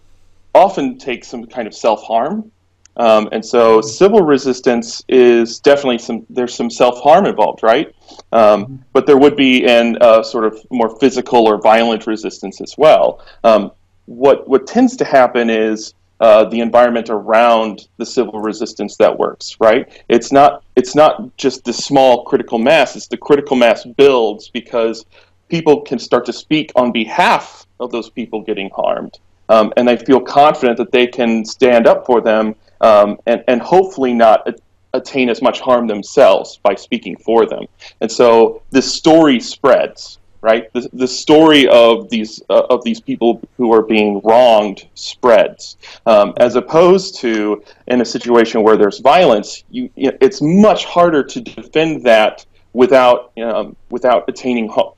often 0.59 0.99
take 0.99 1.25
some 1.25 1.47
kind 1.47 1.67
of 1.67 1.75
self 1.75 2.03
harm. 2.03 2.51
Um, 2.97 3.29
and 3.31 3.47
so 3.47 3.81
civil 3.81 4.23
resistance 4.23 5.05
is 5.09 5.61
definitely 5.61 5.99
some 5.99 6.27
there's 6.29 6.55
some 6.55 6.69
self 6.69 7.01
harm 7.01 7.27
involved, 7.27 7.63
right? 7.63 7.95
Um, 8.33 8.85
but 8.93 9.07
there 9.07 9.17
would 9.17 9.37
be 9.37 9.67
an 9.67 9.99
uh, 10.01 10.23
sort 10.23 10.45
of 10.45 10.59
more 10.71 10.99
physical 10.99 11.47
or 11.47 11.61
violent 11.61 12.07
resistance 12.09 12.61
as 12.61 12.77
well. 12.77 13.25
Um, 13.45 13.71
what 14.07 14.49
what 14.49 14.67
tends 14.67 14.97
to 14.97 15.05
happen 15.05 15.49
is 15.49 15.95
uh, 16.21 16.45
the 16.47 16.61
environment 16.61 17.09
around 17.11 17.89
the 17.99 18.07
civil 18.07 18.41
resistance 18.41 18.97
that 18.97 19.17
works, 19.17 19.57
right? 19.61 19.87
It's 20.09 20.33
not 20.33 20.65
it's 20.75 20.95
not 20.97 21.37
just 21.37 21.65
the 21.65 21.73
small 21.73 22.25
critical 22.25 22.59
mass; 22.59 22.97
it's 22.97 23.07
the 23.07 23.17
critical 23.17 23.57
mass 23.57 23.85
builds 23.85 24.49
because 24.49 25.07
people 25.49 25.83
can 25.83 25.99
start 25.99 26.27
to 26.27 26.33
speak 26.33 26.73
on 26.75 26.91
behalf 26.91 27.67
of 27.81 27.93
those 27.93 28.11
people 28.11 28.43
getting 28.43 28.71
harmed, 28.75 29.19
um, 29.49 29.73
and 29.77 29.87
they 29.87 29.97
feel 29.97 30.21
confident 30.21 30.79
that 30.79 30.93
they 30.93 31.07
can 31.07 31.45
stand 31.45 31.87
up 31.87 32.07
for 32.07 32.21
them 32.21 32.55
um, 32.81 33.19
and 33.27 33.43
and 33.49 33.61
hopefully 33.61 34.13
not 34.13 34.47
attain 34.95 35.29
as 35.29 35.43
much 35.43 35.61
harm 35.61 35.87
themselves 35.87 36.59
by 36.63 36.75
speaking 36.75 37.17
for 37.17 37.47
them. 37.47 37.65
And 38.01 38.11
so 38.11 38.63
this 38.71 38.93
story 38.93 39.39
spreads, 39.41 40.19
right? 40.41 40.73
The, 40.73 40.89
the 40.93 41.09
story 41.09 41.69
of 41.69 42.09
these 42.09 42.43
uh, 42.49 42.67
of 42.71 42.85
these 42.85 43.01
people 43.01 43.41
who 43.57 43.73
are 43.73 43.83
being 43.83 44.21
wronged 44.25 44.87
spreads, 44.95 45.77
um, 46.07 46.35
as 46.39 46.57
opposed 46.57 47.17
to 47.21 47.63
in 47.87 48.01
a 48.01 48.05
situation 48.05 48.63
where 48.63 48.77
there's 48.77 48.99
violence. 48.99 49.65
You, 49.71 49.91
you 49.97 50.11
know, 50.11 50.19
it's 50.21 50.41
much 50.41 50.85
harder 50.85 51.23
to 51.25 51.41
defend 51.41 52.05
that 52.05 52.47
without 52.73 53.33
um, 53.39 53.77
without 53.91 54.29
attaining 54.29 54.69
ha- 54.69 54.93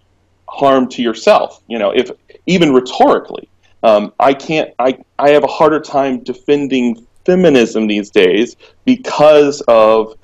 harm 0.49 0.89
to 0.91 1.03
yourself. 1.03 1.63
You 1.67 1.79
know, 1.79 1.91
if 1.91 2.11
even 2.47 2.73
rhetorically, 2.73 3.49
um, 3.83 4.13
I 4.19 4.35
can't. 4.35 4.73
I 4.79 4.99
I 5.19 5.31
have 5.31 5.45
a 5.45 5.49
harder 5.49 5.81
time 5.81 6.23
defending 6.23 7.07
feminism 7.25 7.87
these 7.87 8.11
days 8.11 8.57
because 8.85 9.63
of 9.69 10.15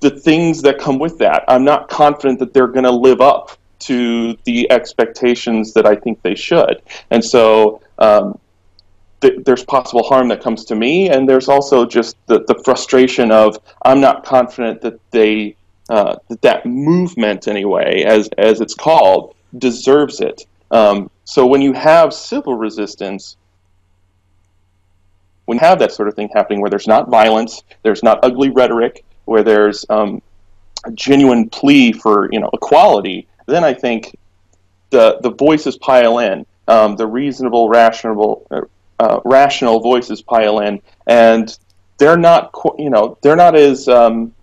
the 0.00 0.10
things 0.10 0.62
that 0.62 0.78
come 0.78 0.98
with 0.98 1.18
that. 1.18 1.44
I'm 1.48 1.64
not 1.64 1.88
confident 1.88 2.38
that 2.40 2.52
they're 2.52 2.68
going 2.68 2.84
to 2.84 2.90
live 2.90 3.20
up 3.20 3.56
to 3.80 4.36
the 4.44 4.70
expectations 4.70 5.72
that 5.74 5.86
I 5.86 5.94
think 5.96 6.22
they 6.22 6.34
should. 6.34 6.82
And 7.10 7.24
so 7.24 7.80
um, 7.98 8.38
th- 9.20 9.44
there's 9.44 9.64
possible 9.64 10.02
harm 10.02 10.28
that 10.28 10.42
comes 10.42 10.64
to 10.66 10.74
me, 10.74 11.08
and 11.08 11.28
there's 11.28 11.48
also 11.48 11.86
just 11.86 12.16
the, 12.26 12.44
the 12.44 12.60
frustration 12.64 13.30
of 13.30 13.58
I'm 13.84 14.00
not 14.00 14.24
confident 14.24 14.82
that 14.82 14.98
they 15.10 15.56
uh, 15.88 16.16
that 16.28 16.42
that 16.42 16.66
movement 16.66 17.46
anyway, 17.48 18.04
as 18.04 18.28
as 18.38 18.60
it's 18.60 18.74
called, 18.74 19.34
deserves 19.56 20.20
it. 20.20 20.46
Um, 20.74 21.08
so 21.22 21.46
when 21.46 21.62
you 21.62 21.72
have 21.72 22.12
civil 22.12 22.56
resistance, 22.56 23.36
when 25.44 25.56
you 25.56 25.60
have 25.60 25.78
that 25.78 25.92
sort 25.92 26.08
of 26.08 26.14
thing 26.14 26.28
happening, 26.34 26.60
where 26.60 26.68
there's 26.68 26.88
not 26.88 27.08
violence, 27.08 27.62
there's 27.84 28.02
not 28.02 28.18
ugly 28.24 28.50
rhetoric, 28.50 29.04
where 29.24 29.44
there's 29.44 29.86
um, 29.88 30.20
a 30.84 30.90
genuine 30.90 31.48
plea 31.48 31.92
for 31.92 32.28
you 32.32 32.40
know 32.40 32.50
equality, 32.52 33.28
then 33.46 33.62
I 33.62 33.72
think 33.72 34.16
the 34.90 35.18
the 35.22 35.30
voices 35.30 35.78
pile 35.78 36.18
in, 36.18 36.44
um, 36.66 36.96
the 36.96 37.06
reasonable, 37.06 37.68
rational, 37.68 38.44
uh, 38.98 39.20
rational 39.24 39.78
voices 39.78 40.22
pile 40.22 40.58
in, 40.58 40.82
and 41.06 41.56
they're 41.98 42.16
not 42.16 42.50
you 42.78 42.90
know 42.90 43.16
they're 43.22 43.36
not 43.36 43.54
as 43.54 43.86
um, 43.86 44.34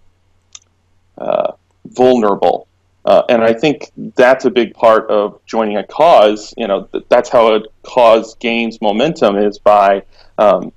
uh, 1.17 1.51
vulnerable. 1.85 2.67
Uh, 3.03 3.23
and 3.29 3.43
I 3.43 3.53
think 3.53 3.91
that's 4.15 4.45
a 4.45 4.51
big 4.51 4.73
part 4.73 5.09
of 5.09 5.43
joining 5.45 5.77
a 5.77 5.83
cause. 5.83 6.53
You 6.57 6.67
know, 6.67 6.83
th- 6.91 7.05
that's 7.09 7.29
how 7.29 7.55
a 7.55 7.61
cause 7.83 8.35
gains 8.35 8.79
momentum 8.79 9.37
is 9.37 9.57
by 9.57 10.03
um, 10.37 10.71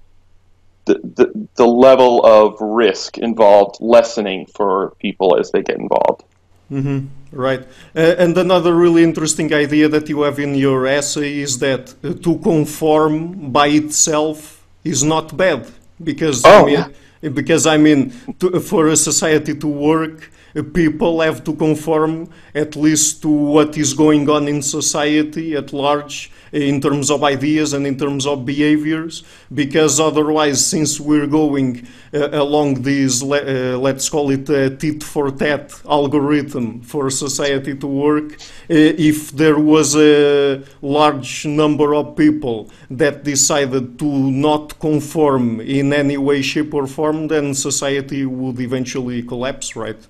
the, 0.86 0.94
the, 0.94 1.48
the 1.56 1.66
level 1.66 2.24
of 2.24 2.60
risk 2.60 3.18
involved 3.18 3.76
lessening 3.80 4.46
for 4.46 4.94
people 5.00 5.36
as 5.38 5.50
they 5.50 5.62
get 5.62 5.76
involved. 5.78 6.24
Mm-hmm. 6.70 7.06
Right. 7.32 7.60
Uh, 7.94 8.14
and 8.18 8.36
another 8.38 8.74
really 8.74 9.02
interesting 9.02 9.52
idea 9.52 9.88
that 9.88 10.08
you 10.08 10.22
have 10.22 10.38
in 10.38 10.54
your 10.54 10.86
essay 10.86 11.38
is 11.38 11.58
that 11.58 11.94
uh, 12.02 12.14
to 12.14 12.38
conform 12.38 13.50
by 13.50 13.68
itself 13.68 14.64
is 14.82 15.02
not 15.02 15.36
bad 15.36 15.66
because 16.02 16.44
oh, 16.44 16.62
I 16.62 16.64
mean, 16.64 16.84
yeah. 17.22 17.28
because 17.28 17.66
I 17.66 17.76
mean 17.76 18.12
to, 18.38 18.60
for 18.60 18.88
a 18.88 18.96
society 18.96 19.54
to 19.56 19.66
work 19.66 20.30
people 20.62 21.20
have 21.20 21.42
to 21.44 21.54
conform 21.54 22.28
at 22.54 22.76
least 22.76 23.22
to 23.22 23.28
what 23.28 23.76
is 23.76 23.92
going 23.92 24.28
on 24.30 24.46
in 24.46 24.62
society 24.62 25.54
at 25.54 25.72
large 25.72 26.30
in 26.52 26.80
terms 26.80 27.10
of 27.10 27.24
ideas 27.24 27.72
and 27.72 27.84
in 27.86 27.98
terms 27.98 28.26
of 28.26 28.46
behaviors 28.46 29.24
because 29.52 29.98
otherwise 29.98 30.64
since 30.64 31.00
we're 31.00 31.26
going 31.26 31.84
uh, 32.12 32.28
along 32.30 32.74
this 32.82 33.22
uh, 33.24 33.76
let's 33.80 34.08
call 34.08 34.30
it 34.30 34.48
a 34.48 34.70
tit 34.70 35.02
for 35.02 35.32
tat 35.32 35.72
algorithm 35.88 36.80
for 36.80 37.10
society 37.10 37.74
to 37.74 37.88
work 37.88 38.34
uh, 38.34 38.38
if 38.68 39.32
there 39.32 39.58
was 39.58 39.96
a 39.96 40.62
large 40.80 41.44
number 41.44 41.92
of 41.94 42.16
people 42.16 42.70
that 42.88 43.24
decided 43.24 43.98
to 43.98 44.06
not 44.30 44.78
conform 44.78 45.60
in 45.60 45.92
any 45.92 46.16
way 46.16 46.40
shape 46.40 46.72
or 46.72 46.86
form 46.86 47.26
then 47.26 47.52
society 47.52 48.24
would 48.24 48.60
eventually 48.60 49.20
collapse 49.22 49.74
right 49.74 50.06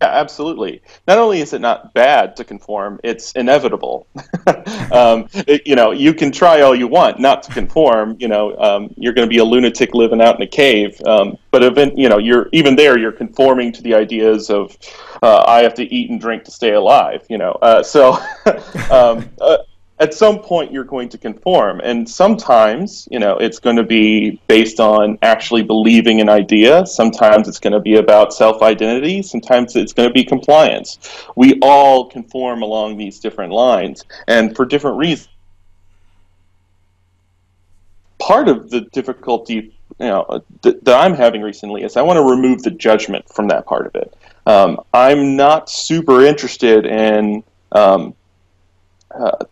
absolutely. 0.00 0.82
Not 1.06 1.18
only 1.18 1.40
is 1.40 1.52
it 1.52 1.60
not 1.60 1.92
bad 1.94 2.36
to 2.36 2.44
conform, 2.44 3.00
it's 3.04 3.32
inevitable. 3.32 4.06
um, 4.92 5.28
it, 5.34 5.66
you 5.66 5.76
know, 5.76 5.90
you 5.90 6.14
can 6.14 6.32
try 6.32 6.62
all 6.62 6.74
you 6.74 6.86
want 6.86 7.18
not 7.18 7.42
to 7.44 7.52
conform. 7.52 8.16
You 8.18 8.28
know, 8.28 8.56
um, 8.58 8.94
you're 8.96 9.12
going 9.12 9.28
to 9.28 9.32
be 9.32 9.38
a 9.38 9.44
lunatic 9.44 9.94
living 9.94 10.20
out 10.20 10.36
in 10.36 10.42
a 10.42 10.46
cave. 10.46 11.00
Um, 11.06 11.36
but 11.50 11.62
event, 11.62 11.98
you 11.98 12.08
know, 12.08 12.18
you're 12.18 12.48
even 12.52 12.76
there. 12.76 12.98
You're 12.98 13.12
conforming 13.12 13.72
to 13.72 13.82
the 13.82 13.94
ideas 13.94 14.50
of 14.50 14.76
uh, 15.22 15.44
I 15.46 15.62
have 15.62 15.74
to 15.74 15.94
eat 15.94 16.10
and 16.10 16.20
drink 16.20 16.44
to 16.44 16.50
stay 16.50 16.72
alive. 16.72 17.24
You 17.28 17.38
know, 17.38 17.52
uh, 17.62 17.82
so 17.82 18.12
um, 18.90 19.28
uh, 19.40 19.58
at 20.00 20.14
some 20.14 20.40
point 20.40 20.72
you're 20.72 20.82
going 20.82 21.08
to 21.10 21.18
conform. 21.18 21.80
And 21.80 22.08
sometimes 22.08 23.06
you 23.10 23.18
know 23.18 23.36
it's 23.36 23.58
going 23.58 23.76
to 23.76 23.84
be 23.84 24.40
based 24.48 24.80
on 24.80 25.18
actually 25.22 25.62
believing 25.62 26.20
an 26.20 26.28
idea. 26.28 26.86
Sometimes 26.86 27.46
it's 27.46 27.60
going 27.60 27.74
to 27.74 27.80
be 27.80 27.96
about 27.96 28.32
self-identity. 28.32 29.22
Sometimes 29.22 29.76
it's 29.76 29.92
going 29.92 30.08
to 30.08 30.12
be 30.12 30.24
compliance. 30.24 30.98
We 31.36 31.58
all 31.60 32.06
conform 32.06 32.62
along 32.62 32.96
these 32.96 33.20
different 33.20 33.52
lines 33.52 34.04
and 34.26 34.56
for 34.56 34.64
different 34.64 34.96
reasons. 34.96 35.28
Part 38.18 38.48
of 38.48 38.70
the 38.70 38.82
difficulty 38.92 39.74
you 39.98 40.06
know 40.06 40.42
th- 40.62 40.76
that 40.82 40.98
i'm 40.98 41.14
having 41.14 41.42
recently 41.42 41.82
is 41.82 41.96
i 41.96 42.02
want 42.02 42.16
to 42.16 42.22
remove 42.22 42.62
the 42.62 42.70
judgment 42.70 43.28
from 43.28 43.48
that 43.48 43.66
part 43.66 43.86
of 43.86 43.94
it. 43.94 44.16
Um, 44.46 44.80
i'm 44.94 45.36
not 45.36 45.68
super 45.68 46.24
interested 46.24 46.86
in 46.86 47.44
um, 47.72 48.14
uh, 49.10 49.44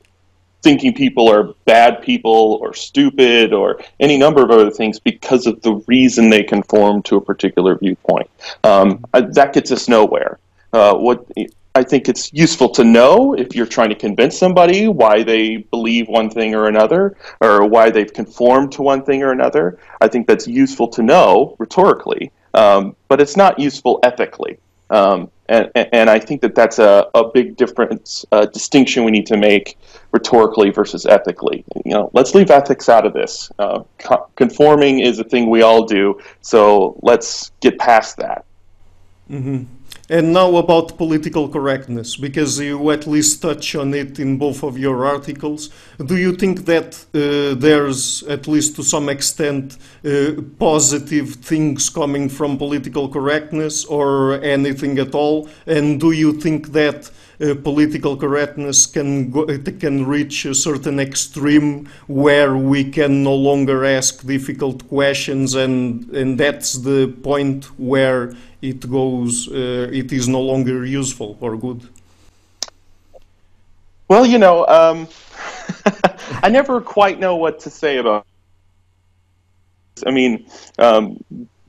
thinking 0.63 0.93
people 0.93 1.31
are 1.31 1.55
bad 1.65 2.03
people 2.03 2.59
or 2.61 2.75
stupid 2.75 3.53
or 3.53 3.81
any 4.01 4.19
number 4.19 4.43
of 4.43 4.51
other 4.51 4.71
things 4.71 4.99
because 4.99 5.47
of 5.47 5.61
the 5.63 5.75
reason 5.87 6.31
they 6.31 6.43
conform 6.43 7.03
to 7.03 7.17
a 7.17 7.21
particular 7.21 7.77
viewpoint. 7.79 8.29
Um, 8.65 9.05
that 9.13 9.53
gets 9.53 9.71
us 9.71 9.89
nowhere. 9.89 10.39
Uh, 10.73 10.95
what 10.95 11.27
I 11.75 11.85
think 11.85 12.09
it's 12.09 12.33
useful 12.33 12.71
to 12.71 12.83
know 12.83 13.35
if 13.35 13.55
you're 13.55 13.67
trying 13.67 13.91
to 13.91 13.95
convince 13.95 14.37
somebody 14.37 14.89
why 14.89 15.23
they 15.23 15.59
believe 15.59 16.09
one 16.09 16.29
thing 16.29 16.55
or 16.55 16.67
another, 16.67 17.17
or 17.41 17.67
why 17.67 17.91
they've 17.91 18.13
conformed 18.13 18.73
to 18.73 18.83
one 18.83 19.05
thing 19.05 19.23
or 19.23 19.31
another. 19.31 19.79
I 20.01 20.09
think 20.09 20.27
that's 20.27 20.49
useful 20.49 20.89
to 20.89 21.03
know 21.03 21.55
rhetorically, 21.59 22.33
um, 22.55 22.97
but 23.07 23.21
it's 23.21 23.37
not 23.37 23.61
useful 23.61 24.01
ethically. 24.03 24.59
Um, 24.91 25.31
and, 25.49 25.71
and 25.75 26.11
I 26.11 26.19
think 26.19 26.41
that 26.43 26.55
that's 26.55 26.79
a, 26.79 27.07
a 27.15 27.31
big 27.31 27.57
difference, 27.57 28.25
a 28.33 28.47
distinction 28.47 29.05
we 29.05 29.11
need 29.11 29.27
to 29.27 29.37
make 29.37 29.79
rhetorically 30.13 30.71
versus 30.71 31.07
ethically. 31.07 31.65
You 31.85 31.93
know, 31.93 32.11
let's 32.13 32.35
leave 32.35 32.51
ethics 32.51 32.89
out 32.89 33.05
of 33.07 33.13
this. 33.13 33.51
Uh, 33.59 33.83
co- 33.99 34.29
conforming 34.37 35.01
is 35.01 35.19
a 35.19 35.25
thing 35.25 35.51
we 35.51 35.63
all 35.63 35.85
do, 35.85 36.21
so 36.41 36.99
let's 37.03 37.51
get 37.61 37.79
past 37.79 38.17
that. 38.17 38.45
Mm-hmm. 39.31 39.65
And 40.11 40.33
now 40.33 40.57
about 40.57 40.97
political 40.97 41.51
correctness, 41.51 42.17
because 42.17 42.59
you 42.59 42.91
at 42.91 43.07
least 43.07 43.43
touch 43.43 43.75
on 43.75 43.93
it 43.93 44.19
in 44.19 44.39
both 44.39 44.63
of 44.63 44.79
your 44.79 45.05
articles. 45.05 45.69
Do 46.03 46.17
you 46.17 46.35
think 46.35 46.65
that 46.65 47.05
uh, 47.13 47.55
there's, 47.61 48.23
at 48.23 48.49
least 48.49 48.77
to 48.77 48.83
some 48.83 49.11
extent, 49.11 49.77
uh, 50.03 50.41
positive 50.59 51.35
things 51.35 51.91
coming 51.91 52.31
from 52.31 52.57
political 52.57 53.11
correctness 53.11 53.85
or 53.85 54.41
anything 54.43 54.99
at 54.99 55.15
all? 55.15 55.51
And 55.67 56.01
do 56.01 56.13
you 56.13 56.33
think 56.33 56.73
that 56.73 57.11
political 57.39 58.17
correctness 58.17 58.87
can 58.87 59.31
go, 59.31 59.47
can 59.79 60.07
reach 60.07 60.45
a 60.45 60.55
certain 60.55 60.99
extreme 60.99 61.89
where 62.09 62.57
we 62.57 62.91
can 62.91 63.23
no 63.23 63.35
longer 63.35 63.85
ask 63.85 64.27
difficult 64.27 64.89
questions, 64.89 65.55
and 65.55 66.11
and 66.11 66.39
that's 66.39 66.73
the 66.75 67.09
point 67.23 67.67
where 67.79 68.35
it 68.61 68.91
goes, 68.91 69.49
uh, 69.49 69.89
it 69.93 70.13
is 70.13 70.27
no 70.27 70.41
longer 70.41 70.85
useful 70.85 71.39
or 71.41 71.57
good? 71.57 71.89
Well, 74.09 74.27
you 74.27 74.39
know, 74.39 74.67
um, 74.67 75.07
I 76.43 76.49
never 76.49 76.81
quite 76.81 77.21
know 77.21 77.37
what 77.37 77.61
to 77.61 77.71
say 77.71 77.99
about. 77.99 78.27
I 80.07 80.11
mean, 80.11 80.47
um, 80.79 81.23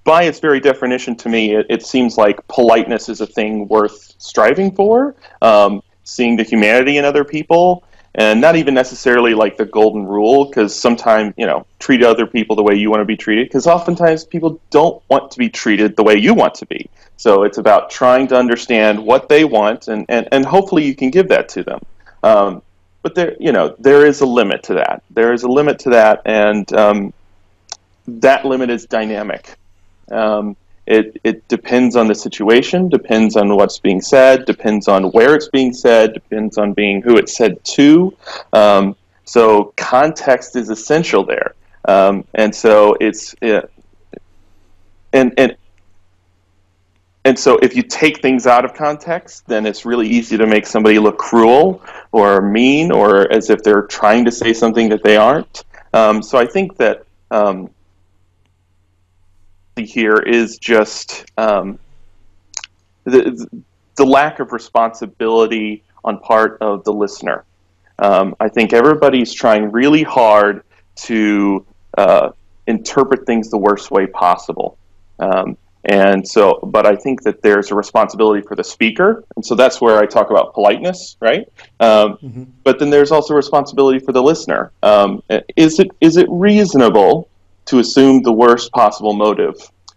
by 0.10 0.24
its 0.24 0.40
very 0.40 0.60
definition, 0.60 1.16
to 1.16 1.30
me, 1.30 1.54
it, 1.54 1.68
it, 1.70 1.86
seems 1.86 2.18
like 2.18 2.36
politeness 2.48 3.10
is 3.10 3.22
a 3.22 3.28
thing 3.28 3.68
worth 3.68 4.16
striving 4.18 4.72
for. 4.72 5.16
Um, 5.40 5.84
seeing 6.04 6.36
the 6.36 6.42
humanity 6.42 6.98
in 6.98 7.06
other 7.06 7.24
people, 7.24 7.84
and 8.16 8.42
not 8.42 8.56
even 8.56 8.74
necessarily 8.74 9.36
like 9.36 9.56
the 9.56 9.66
golden 9.66 10.08
rule 10.08 10.46
because 10.46 10.76
sometimes 10.76 11.36
you 11.38 11.46
know 11.46 11.64
treat 11.78 12.02
other 12.04 12.26
people 12.26 12.56
the 12.56 12.64
way 12.64 12.74
you 12.74 12.90
want 12.90 13.02
to 13.02 13.06
be 13.06 13.16
treated 13.16 13.46
because 13.46 13.68
oftentimes 13.68 14.26
people 14.26 14.60
don't 14.72 15.00
want 15.10 15.30
to 15.30 15.38
be 15.38 15.48
treated 15.48 15.96
the 15.96 16.02
way 16.02 16.16
you 16.16 16.34
want 16.34 16.56
to 16.56 16.66
be. 16.66 16.90
So 17.18 17.44
it's 17.44 17.60
about 17.60 17.92
trying 17.92 18.26
to 18.30 18.36
understand 18.36 18.98
what 18.98 19.30
they 19.30 19.46
want 19.46 19.90
and 19.90 20.08
and, 20.10 20.28
and 20.32 20.44
hopefully 20.44 20.86
you 20.86 20.96
can 20.96 21.12
give 21.12 21.28
that 21.28 21.50
to 21.50 21.62
them. 21.64 21.82
Um, 22.24 22.64
but 23.04 23.14
there 23.14 23.36
you 23.40 23.52
know 23.52 23.76
there 23.78 24.08
is 24.08 24.22
a 24.22 24.26
limit 24.26 24.64
to 24.64 24.74
that. 24.74 25.04
There 25.12 25.34
is 25.34 25.44
a 25.44 25.48
limit 25.48 25.78
to 25.86 25.92
that 25.92 26.24
and 26.26 26.74
um, 26.74 27.14
that 28.08 28.44
limit 28.44 28.72
is 28.72 28.88
dynamic 28.88 29.59
um, 30.12 30.56
it, 30.86 31.22
it 31.24 31.48
depends 31.48 31.96
on 31.96 32.08
the 32.08 32.16
situation, 32.16 32.90
depends 32.90 33.36
on 33.36 33.56
what's 33.56 33.78
being 33.78 34.02
said, 34.02 34.46
depends 34.46 34.88
on 34.88 35.12
where 35.12 35.36
it's 35.36 35.48
being 35.48 35.72
said, 35.72 36.14
depends 36.14 36.58
on 36.58 36.74
being 36.74 37.02
who 37.02 37.16
it's 37.16 37.38
said 37.38 37.64
to. 37.64 38.16
Um, 38.54 38.96
so 39.24 39.72
context 39.78 40.56
is 40.56 40.70
essential 40.70 41.24
there, 41.24 41.54
um, 41.86 42.26
and 42.34 42.54
so 42.54 42.96
it's 43.00 43.36
it, 43.42 43.72
and 45.14 45.32
and 45.38 45.56
and 47.26 47.38
so 47.38 47.60
if 47.62 47.76
you 47.76 47.84
take 47.84 48.24
things 48.24 48.48
out 48.48 48.66
of 48.66 48.74
context, 48.74 49.46
then 49.46 49.68
it's 49.68 49.86
really 49.86 50.08
easy 50.08 50.38
to 50.38 50.48
make 50.48 50.66
somebody 50.66 50.98
look 50.98 51.20
cruel 51.20 51.84
or 52.12 52.42
mean 52.42 52.92
or 52.92 53.32
as 53.32 53.52
if 53.52 53.62
they're 53.62 53.84
trying 53.84 54.26
to 54.26 54.32
say 54.32 54.54
something 54.54 54.90
that 54.90 55.04
they 55.04 55.18
aren't. 55.18 55.64
Um, 55.94 56.24
so 56.24 56.40
I 56.40 56.48
think 56.48 56.78
that 56.78 57.06
um, 57.30 57.70
here 59.86 60.18
is 60.18 60.58
just 60.58 61.26
um, 61.38 61.80
the, 63.06 63.48
the 63.96 64.06
lack 64.06 64.40
of 64.40 64.52
responsibility 64.52 65.84
on 66.04 66.20
part 66.20 66.58
of 66.62 66.84
the 66.84 66.94
listener. 66.94 67.46
Um, 68.00 68.36
I 68.40 68.48
think 68.50 68.74
everybody's 68.74 69.34
trying 69.34 69.72
really 69.72 70.04
hard 70.04 70.64
to 71.08 71.66
uh, 71.98 72.30
interpret 72.68 73.26
things 73.26 73.50
the 73.50 73.58
worst 73.58 73.92
way 73.92 74.08
possible. 74.08 74.78
Um, 75.20 75.58
and 75.86 76.28
so, 76.28 76.60
but 76.62 76.86
I 76.86 76.96
think 76.96 77.24
that 77.24 77.42
there's 77.42 77.72
a 77.72 77.76
responsibility 77.76 78.46
for 78.46 78.56
the 78.56 78.64
speaker, 78.64 79.24
and 79.36 79.46
so 79.46 79.56
that's 79.56 79.80
where 79.80 79.98
I 79.98 80.06
talk 80.06 80.30
about 80.30 80.54
politeness, 80.54 81.16
right? 81.22 81.48
Um, 81.80 82.18
mm-hmm. 82.22 82.44
But 82.64 82.80
then 82.80 82.90
there's 82.90 83.12
also 83.12 83.34
responsibility 83.34 84.00
for 84.00 84.12
the 84.12 84.22
listener. 84.22 84.74
Um, 84.84 85.24
is 85.56 85.80
it 85.80 85.90
is 86.02 86.18
it 86.18 86.28
reasonable 86.30 87.29
to 87.70 87.80
assume 87.80 88.24
the 88.24 88.34
worst 88.34 88.72
possible 88.72 89.14
motive 89.14 89.56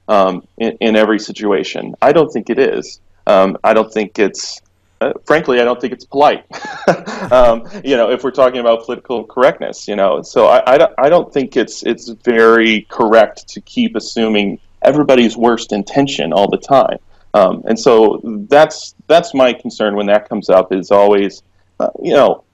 um, 0.09 0.47
in, 0.59 0.77
in, 0.81 0.97
every 0.97 1.19
situation. 1.19 1.95
I 2.03 2.13
don't 2.13 2.31
think 2.31 2.51
it 2.51 2.59
is. 2.59 3.01
Um, 3.27 3.57
I 3.65 3.73
don't 3.73 3.93
think 3.93 4.19
it's. 4.19 4.61
Uh, 5.01 5.13
frankly, 5.25 5.61
I 5.61 5.65
don't 5.65 5.81
think 5.81 5.93
it's 5.93 6.05
polite. 6.05 6.45
um, 7.33 7.67
you 7.83 7.97
know, 7.97 8.11
if 8.11 8.23
we're 8.23 8.31
talking 8.31 8.61
about 8.61 8.85
political 8.85 9.25
correctness, 9.25 9.89
you 9.89 9.97
know, 9.97 10.23
so 10.23 10.47
I, 10.47 10.75
I, 10.75 10.79
don't, 10.79 10.93
I 10.99 11.09
don't 11.09 11.33
think 11.33 11.57
it's 11.57 11.83
it's 11.83 12.09
very 12.09 12.83
correct 12.83 13.49
to 13.49 13.61
keep 13.63 13.97
assuming 13.97 14.61
everybody's 14.83 15.37
worst 15.37 15.73
intention 15.73 16.33
all 16.33 16.49
the 16.49 16.59
time. 16.59 16.99
Um, 17.35 17.63
and 17.67 17.79
so 17.79 18.21
that's 18.51 18.95
that's 19.07 19.33
my 19.33 19.55
concern 19.55 19.97
when 19.97 20.07
that 20.07 20.29
comes 20.29 20.51
up 20.51 20.73
is 20.73 20.91
always, 20.91 21.43
uh, 21.81 21.89
you 22.03 22.13
know, 22.13 22.45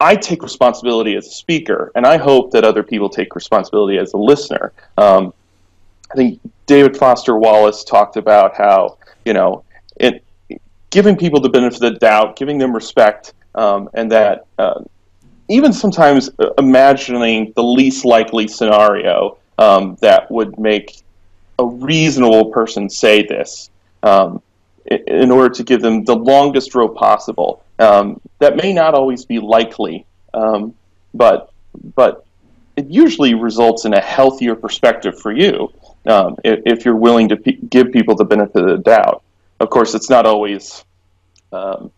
I 0.00 0.14
take 0.16 0.42
responsibility 0.42 1.16
as 1.16 1.26
a 1.26 1.30
speaker, 1.30 1.90
and 1.94 2.06
I 2.06 2.18
hope 2.18 2.50
that 2.52 2.64
other 2.64 2.82
people 2.82 3.08
take 3.08 3.34
responsibility 3.34 3.98
as 3.98 4.12
a 4.12 4.18
listener. 4.18 4.72
Um, 4.98 5.32
I 6.10 6.14
think 6.14 6.40
David 6.66 6.96
Foster 6.96 7.36
Wallace 7.36 7.82
talked 7.82 8.16
about 8.16 8.56
how, 8.56 8.98
you 9.24 9.32
know, 9.32 9.64
it, 9.96 10.22
giving 10.90 11.16
people 11.16 11.40
the 11.40 11.48
benefit 11.48 11.82
of 11.82 11.94
the 11.94 11.98
doubt, 11.98 12.36
giving 12.36 12.58
them 12.58 12.74
respect, 12.74 13.32
um, 13.54 13.88
and 13.94 14.12
that 14.12 14.46
uh, 14.58 14.82
even 15.48 15.72
sometimes 15.72 16.30
uh, 16.38 16.50
imagining 16.58 17.52
the 17.56 17.62
least 17.62 18.04
likely 18.04 18.46
scenario 18.48 19.38
um, 19.58 19.96
that 20.00 20.30
would 20.30 20.58
make 20.58 21.02
a 21.58 21.64
reasonable 21.64 22.46
person 22.46 22.90
say 22.90 23.22
this 23.22 23.70
um, 24.02 24.42
in 24.86 25.30
order 25.30 25.54
to 25.54 25.64
give 25.64 25.80
them 25.80 26.04
the 26.04 26.14
longest 26.14 26.74
rope 26.74 26.96
possible. 26.96 27.62
Um, 27.78 28.20
that 28.38 28.56
may 28.56 28.72
not 28.72 28.94
always 28.94 29.24
be 29.24 29.38
likely, 29.38 30.06
um, 30.32 30.74
but 31.12 31.52
but 31.94 32.24
it 32.76 32.86
usually 32.88 33.34
results 33.34 33.84
in 33.84 33.94
a 33.94 34.00
healthier 34.00 34.54
perspective 34.54 35.18
for 35.18 35.32
you 35.32 35.72
um, 36.06 36.36
if, 36.44 36.60
if, 36.66 36.84
you're 36.84 36.96
willing 36.96 37.28
to 37.30 37.36
p- 37.36 37.58
give 37.70 37.90
people 37.92 38.14
the 38.14 38.24
benefit 38.24 38.62
of 38.62 38.68
the 38.68 38.82
doubt. 38.82 39.22
Of 39.60 39.70
course, 39.70 39.94
it's 39.94 40.10
not 40.10 40.26
always, 40.26 40.84
um, 41.52 41.90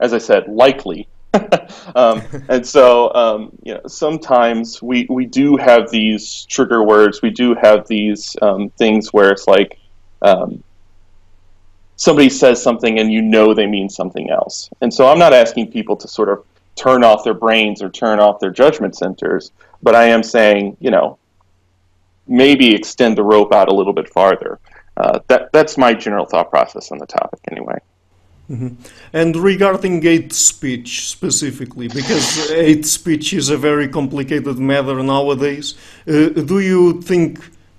as 0.00 0.14
I 0.14 0.18
said, 0.18 0.48
likely. 0.48 1.08
um, 1.94 2.22
and 2.48 2.66
so, 2.66 3.12
um, 3.14 3.52
you 3.62 3.74
know, 3.74 3.80
sometimes 3.86 4.80
we, 4.80 5.06
we 5.10 5.26
do 5.26 5.56
have 5.56 5.90
these 5.90 6.46
trigger 6.48 6.82
words. 6.82 7.20
We 7.20 7.30
do 7.30 7.54
have 7.54 7.86
these 7.86 8.34
things 8.78 9.12
where 9.12 9.30
it's 9.30 9.46
like 9.46 9.78
somebody 12.04 12.28
says 12.28 12.62
something 12.62 12.98
and 13.00 13.10
you 13.10 13.22
know 13.22 13.54
they 13.54 13.66
mean 13.66 13.88
something 13.88 14.28
else. 14.38 14.68
And 14.82 14.92
so 14.92 15.08
I'm 15.10 15.18
not 15.18 15.32
asking 15.32 15.64
people 15.78 15.96
to 16.02 16.06
sort 16.06 16.28
of 16.28 16.44
turn 16.76 17.02
off 17.02 17.24
their 17.24 17.38
brains 17.44 17.78
or 17.82 17.88
turn 17.88 18.18
off 18.20 18.40
their 18.40 18.54
judgment 18.62 18.94
centers, 18.94 19.52
but 19.82 19.94
I 19.94 20.04
am 20.14 20.22
saying, 20.22 20.76
you 20.80 20.90
know, 20.90 21.18
maybe 22.26 22.74
extend 22.74 23.16
the 23.16 23.26
rope 23.34 23.52
out 23.58 23.68
a 23.72 23.74
little 23.80 23.96
bit 24.00 24.08
farther. 24.18 24.52
Uh, 24.98 25.18
that 25.28 25.50
that's 25.56 25.74
my 25.84 25.92
general 26.04 26.26
thought 26.26 26.50
process 26.50 26.92
on 26.92 26.98
the 26.98 27.06
topic, 27.06 27.40
anyway. 27.50 27.78
Mm-hmm. 28.50 28.74
And 29.20 29.30
regarding 29.52 30.02
hate 30.02 30.32
speech 30.32 30.90
specifically, 31.16 31.88
because 31.88 32.50
hate 32.50 32.86
speech 32.98 33.32
is 33.32 33.48
a 33.48 33.56
very 33.56 33.88
complicated 33.88 34.58
matter 34.58 35.02
nowadays, 35.02 35.66
uh, 36.06 36.28
do 36.52 36.58
you 36.72 37.00
think 37.10 37.30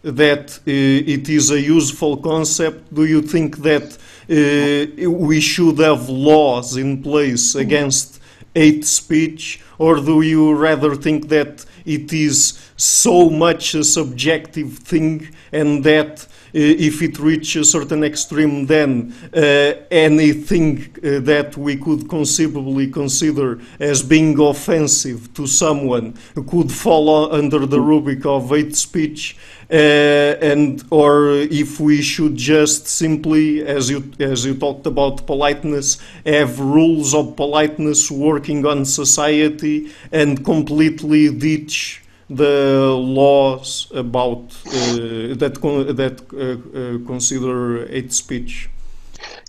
that 0.01 0.59
uh, 0.67 1.13
it 1.15 1.29
is 1.29 1.51
a 1.51 1.61
useful 1.77 2.17
concept? 2.17 2.93
Do 2.93 3.05
you 3.05 3.21
think 3.21 3.49
that 3.69 3.97
Uh, 4.27 5.09
we 5.09 5.39
should 5.39 5.77
have 5.79 6.09
laws 6.09 6.77
in 6.77 7.03
place 7.03 7.53
against 7.55 8.19
hate 8.55 8.85
speech, 8.85 9.61
or 9.77 9.97
do 9.97 10.21
you 10.21 10.53
rather 10.53 10.95
think 10.95 11.27
that 11.27 11.65
it 11.85 12.11
is 12.11 12.59
so 12.75 13.29
much 13.29 13.75
a 13.75 13.83
subjective 13.83 14.79
thing 14.79 15.29
and 15.51 15.83
that 15.83 16.27
Uh, 16.55 16.59
if 16.59 17.01
it 17.01 17.19
reaches 17.19 17.67
a 17.67 17.71
certain 17.71 18.01
extreme, 18.01 18.65
then 18.65 19.13
uh, 19.33 19.73
anything 19.91 20.87
uh, 21.03 21.19
that 21.19 21.57
we 21.57 21.75
could 21.75 22.07
conceivably 22.07 22.89
consider 22.89 23.59
as 23.77 24.01
being 24.01 24.39
offensive 24.39 25.33
to 25.33 25.45
someone 25.47 26.13
could 26.47 26.71
fall 26.71 27.33
under 27.33 27.65
the 27.65 27.81
rubric 27.81 28.25
of 28.25 28.51
hate 28.51 28.73
speech. 28.73 29.35
Uh, 29.69 30.37
and 30.41 30.81
or 30.91 31.31
if 31.31 31.81
we 31.81 32.01
should 32.01 32.37
just 32.37 32.87
simply, 32.87 33.65
as 33.65 33.89
you 33.89 34.13
as 34.19 34.45
you 34.45 34.55
talked 34.55 34.85
about 34.85 35.27
politeness, 35.27 35.97
have 36.25 36.57
rules 36.57 37.13
of 37.13 37.35
politeness 37.35 38.09
working 38.09 38.65
on 38.65 38.85
society 38.85 39.91
and 40.09 40.45
completely 40.45 41.29
ditch 41.35 42.04
the 42.29 42.95
laws 42.95 43.91
about 43.93 44.43
uh, 44.67 45.35
that 45.35 45.57
con 45.61 45.95
that 45.95 46.21
uh, 46.33 46.37
uh, 46.77 47.07
consider 47.07 47.85
hate 47.87 48.13
speech. 48.13 48.69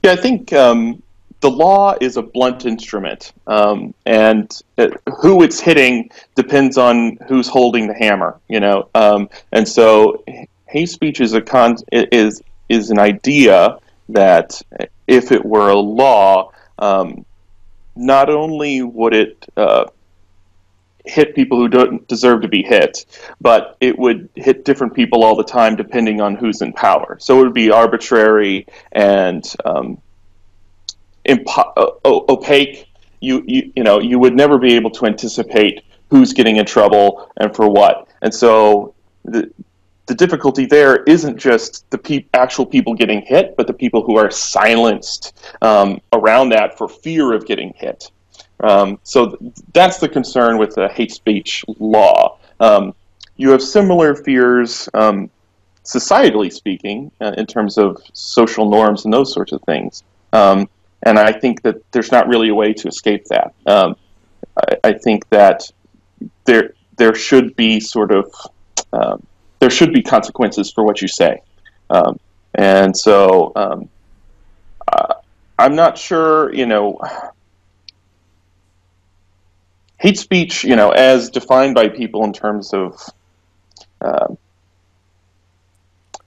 Yeah, 0.03 0.13
I 0.13 0.17
think 0.17 0.53
um, 0.53 1.03
the 1.41 1.51
law 1.51 1.97
is 2.01 2.17
a 2.17 2.23
blunt 2.23 2.67
instrument, 2.67 3.33
um, 3.47 3.95
and 4.05 4.51
it, 4.77 5.01
who 5.21 5.43
it's 5.43 5.61
hitting 5.61 6.11
depends 6.35 6.77
on 6.77 7.19
who's 7.29 7.49
holding 7.49 7.87
the 7.87 7.95
hammer. 7.95 8.39
You 8.49 8.61
know, 8.61 8.89
um, 8.95 9.29
and 9.53 9.67
so 9.67 10.23
hate 10.67 10.91
speech 10.91 11.21
is 11.21 11.33
a 11.33 11.41
con 11.41 11.77
is 11.93 12.43
is 12.69 12.91
an 12.91 12.99
idea 12.99 13.79
that 14.09 14.61
if 15.07 15.33
it 15.33 15.45
were 15.45 15.71
a 15.71 15.79
law, 15.79 16.53
um, 16.79 17.25
not 17.95 18.29
only 18.29 18.83
would 18.83 19.15
it 19.15 19.47
uh, 19.57 19.87
hit 21.07 21.35
people 21.35 21.59
who 21.59 21.69
don't 21.69 22.07
deserve 22.09 22.43
to 22.43 22.49
be 22.49 22.63
hit, 22.63 23.07
but 23.41 23.77
it 23.81 23.99
would 23.99 24.29
hit 24.35 24.65
different 24.65 24.95
people 24.95 25.25
all 25.25 25.37
the 25.37 25.45
time 25.45 25.77
depending 25.77 26.21
on 26.21 26.35
who's 26.35 26.63
in 26.63 26.73
power. 26.73 27.17
So 27.21 27.41
it 27.41 27.45
would 27.45 27.55
be 27.55 27.71
arbitrary 27.71 28.67
and 28.93 29.45
um, 29.65 29.99
impo- 31.27 31.99
opaque. 32.05 32.89
You, 33.21 33.43
you 33.47 33.73
you 33.75 33.83
know 33.83 34.01
you 34.01 34.19
would 34.19 34.35
never 34.35 34.59
be 34.59 34.75
able 34.75 34.91
to 34.91 35.07
anticipate 35.07 35.83
who's 36.11 36.33
getting 36.33 36.57
in 36.57 36.67
trouble 36.67 37.31
and 37.39 37.55
for 37.55 37.69
what. 37.69 38.09
And 38.23 38.33
so 38.33 38.95
the 39.25 39.51
the 40.07 40.15
difficulty 40.15 40.67
there 40.67 41.03
isn't 41.03 41.37
just 41.37 41.89
the 41.91 41.99
pe- 41.99 42.27
actual 42.33 42.65
people 42.65 42.95
getting 42.95 43.23
hit, 43.23 43.57
but 43.57 43.67
the 43.67 43.73
people 43.73 44.03
who 44.03 44.17
are 44.17 44.31
silenced 44.31 45.37
um, 45.63 46.01
around 46.13 46.51
that 46.51 46.79
for 46.79 46.89
fear 46.89 47.33
of 47.33 47.45
getting 47.47 47.73
hit. 47.77 48.11
Um, 48.61 48.99
so 49.03 49.31
th- 49.31 49.53
that's 49.73 49.99
the 49.99 50.09
concern 50.09 50.59
with 50.59 50.75
the 50.75 50.89
hate 50.89 51.13
speech 51.13 51.65
law. 51.79 52.39
Um, 52.61 52.95
you 53.37 53.51
have 53.51 53.63
similar 53.63 54.15
fears, 54.15 54.89
um, 54.95 55.31
societally 55.85 56.53
speaking, 56.53 57.11
uh, 57.21 57.35
in 57.37 57.47
terms 57.47 57.79
of 57.79 58.03
social 58.13 58.69
norms 58.69 59.05
and 59.05 59.13
those 59.13 59.33
sorts 59.33 59.53
of 59.53 59.63
things. 59.63 60.03
Um, 60.33 60.69
and 61.05 61.19
I 61.19 61.33
think 61.33 61.63
that 61.63 61.77
there's 61.93 62.11
not 62.11 62.29
really 62.29 62.49
a 62.49 62.55
way 62.55 62.73
to 62.73 62.89
escape 62.89 63.27
that. 63.27 63.55
Um, 63.67 63.97
I, 64.57 64.77
I, 64.85 64.93
think 64.95 65.29
that 65.29 65.71
there 66.45 66.73
there 66.97 67.15
should 67.15 67.55
be 67.57 67.79
sort 67.79 68.11
of 68.11 68.33
um, 68.93 69.25
there 69.61 69.71
should 69.71 69.93
be 69.93 70.03
consequences 70.03 70.73
for 70.73 70.83
what 70.85 71.03
you 71.03 71.09
say, 71.09 71.43
and 72.55 72.97
so 72.97 73.53
uh, 73.55 75.15
I'm 75.59 75.75
not 75.75 75.99
sure. 75.99 76.53
You 76.53 76.67
know, 76.67 76.99
hate 79.99 80.19
speech. 80.19 80.65
You 80.65 80.77
know, 80.77 80.91
as 80.91 81.31
defined 81.31 81.75
by 81.75 81.89
people 81.89 82.25
in 82.25 82.33
terms 82.33 82.73
of 82.73 83.01
uh, 84.01 84.29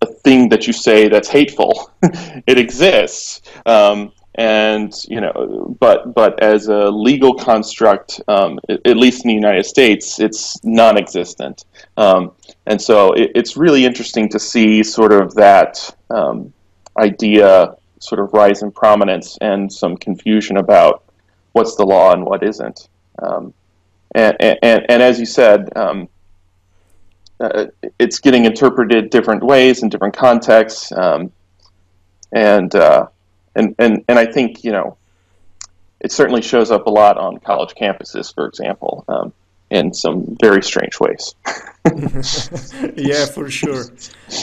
a 0.02 0.06
thing 0.06 0.50
that 0.50 0.68
you 0.68 0.74
say 0.74 1.08
that's 1.08 1.30
hateful, 1.30 1.92
it 2.02 2.58
exists. 2.58 3.42
Um, 3.66 4.12
and 4.36 4.94
you 5.08 5.20
know, 5.20 5.76
but 5.80 6.14
but 6.14 6.42
as 6.42 6.68
a 6.68 6.90
legal 6.90 7.34
construct, 7.34 8.22
um, 8.28 8.60
at 8.70 8.96
least 8.96 9.26
in 9.26 9.30
the 9.30 9.34
United 9.34 9.66
States, 9.66 10.20
it's 10.20 10.64
non-existent. 10.64 11.66
Um, 11.98 12.32
and 12.66 12.82
so 12.82 13.12
it, 13.14 13.32
it's 13.36 13.58
really 13.58 13.86
interesting 13.86 14.30
to 14.30 14.40
see 14.40 14.82
sort 14.84 15.12
of 15.12 15.34
that 15.36 15.94
um, 16.10 16.54
idea 16.98 17.76
sort 18.00 18.22
of 18.22 18.32
rise 18.32 18.62
in 18.62 18.72
prominence 18.72 19.38
and 19.42 19.72
some 19.72 19.98
confusion 19.98 20.58
about 20.58 21.04
what's 21.52 21.76
the 21.76 21.86
law 21.86 22.14
and 22.14 22.26
what 22.26 22.44
isn't. 22.44 22.88
Um, 23.22 23.54
and, 24.16 24.36
and, 24.42 24.86
and 24.90 25.04
as 25.04 25.20
you 25.20 25.26
said, 25.26 25.70
um, 25.76 26.10
uh, 27.40 27.68
it's 27.98 28.20
getting 28.20 28.46
interpreted 28.46 29.10
different 29.10 29.44
ways 29.44 29.82
in 29.82 29.90
different 29.90 30.16
contexts. 30.16 30.92
Um, 30.92 31.32
and 32.32 32.74
uh, 32.76 33.08
and 33.56 33.76
and 33.80 34.04
and 34.08 34.20
I 34.20 34.26
think 34.26 34.64
you 34.64 34.72
know 34.72 34.98
it 36.00 36.12
certainly 36.12 36.42
shows 36.42 36.72
up 36.72 36.88
a 36.88 36.90
lot 36.90 37.18
on 37.18 37.40
college 37.40 37.74
campuses, 37.76 38.34
for 38.34 38.46
example, 38.48 39.04
um, 39.08 39.34
in 39.70 39.94
some 39.94 40.38
very 40.40 40.64
strange 40.64 41.00
ways. 41.00 41.36
yeah, 42.96 43.26
for 43.26 43.50
sure. 43.50 43.86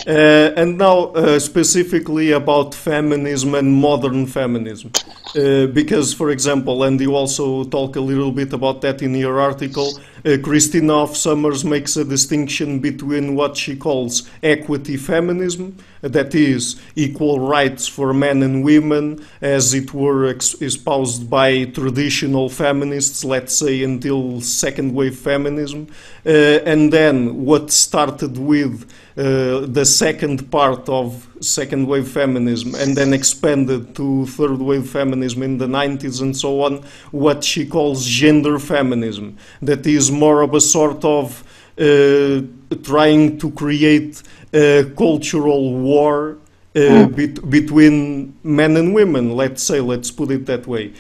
Uh, 0.06 0.52
and 0.56 0.78
now, 0.78 1.12
uh, 1.12 1.38
specifically 1.38 2.32
about 2.32 2.74
feminism 2.74 3.54
and 3.54 3.72
modern 3.74 4.26
feminism. 4.26 4.90
Uh, 5.36 5.66
because, 5.66 6.14
for 6.14 6.30
example, 6.30 6.84
and 6.84 6.98
you 7.00 7.14
also 7.14 7.64
talk 7.64 7.96
a 7.96 8.00
little 8.00 8.32
bit 8.32 8.52
about 8.52 8.80
that 8.80 9.02
in 9.02 9.14
your 9.14 9.38
article, 9.38 9.98
uh, 10.24 10.36
Christina 10.42 10.94
Hoff 10.94 11.14
Sommers 11.14 11.64
makes 11.64 11.96
a 11.96 12.04
distinction 12.04 12.80
between 12.80 13.34
what 13.34 13.56
she 13.56 13.76
calls 13.76 14.28
equity 14.42 14.96
feminism, 14.96 15.76
that 16.00 16.34
is, 16.34 16.80
equal 16.94 17.40
rights 17.40 17.86
for 17.86 18.14
men 18.14 18.42
and 18.42 18.64
women, 18.64 19.24
as 19.40 19.74
it 19.74 19.92
were 19.92 20.24
espoused 20.26 21.28
by 21.28 21.64
traditional 21.64 22.48
feminists, 22.48 23.24
let's 23.24 23.54
say 23.54 23.82
until 23.82 24.40
second 24.40 24.94
wave 24.94 25.16
feminism, 25.16 25.86
uh, 26.24 26.30
and 26.30 26.92
then 26.92 27.25
what 27.34 27.70
started 27.70 28.38
with 28.38 28.84
uh, 29.16 29.60
the 29.66 29.84
second 29.84 30.50
part 30.50 30.88
of 30.88 31.26
second 31.40 31.86
wave 31.86 32.08
feminism 32.08 32.74
and 32.74 32.96
then 32.96 33.12
expanded 33.12 33.94
to 33.94 34.26
third 34.26 34.58
wave 34.58 34.88
feminism 34.88 35.42
in 35.42 35.58
the 35.58 35.66
90s 35.66 36.20
and 36.20 36.36
so 36.36 36.62
on, 36.62 36.82
what 37.10 37.44
she 37.44 37.66
calls 37.66 38.04
gender 38.04 38.58
feminism. 38.58 39.36
That 39.62 39.86
is 39.86 40.10
more 40.10 40.42
of 40.42 40.54
a 40.54 40.60
sort 40.60 41.04
of 41.04 41.42
uh, 41.78 42.42
trying 42.82 43.38
to 43.38 43.50
create 43.52 44.22
a 44.52 44.84
cultural 44.96 45.74
war 45.74 46.38
uh, 46.74 47.06
bet 47.06 47.48
between 47.48 48.34
men 48.42 48.76
and 48.76 48.94
women, 48.94 49.34
let's 49.34 49.62
say, 49.62 49.80
let's 49.80 50.10
put 50.10 50.30
it 50.30 50.44
that 50.46 50.66
way. 50.66 50.92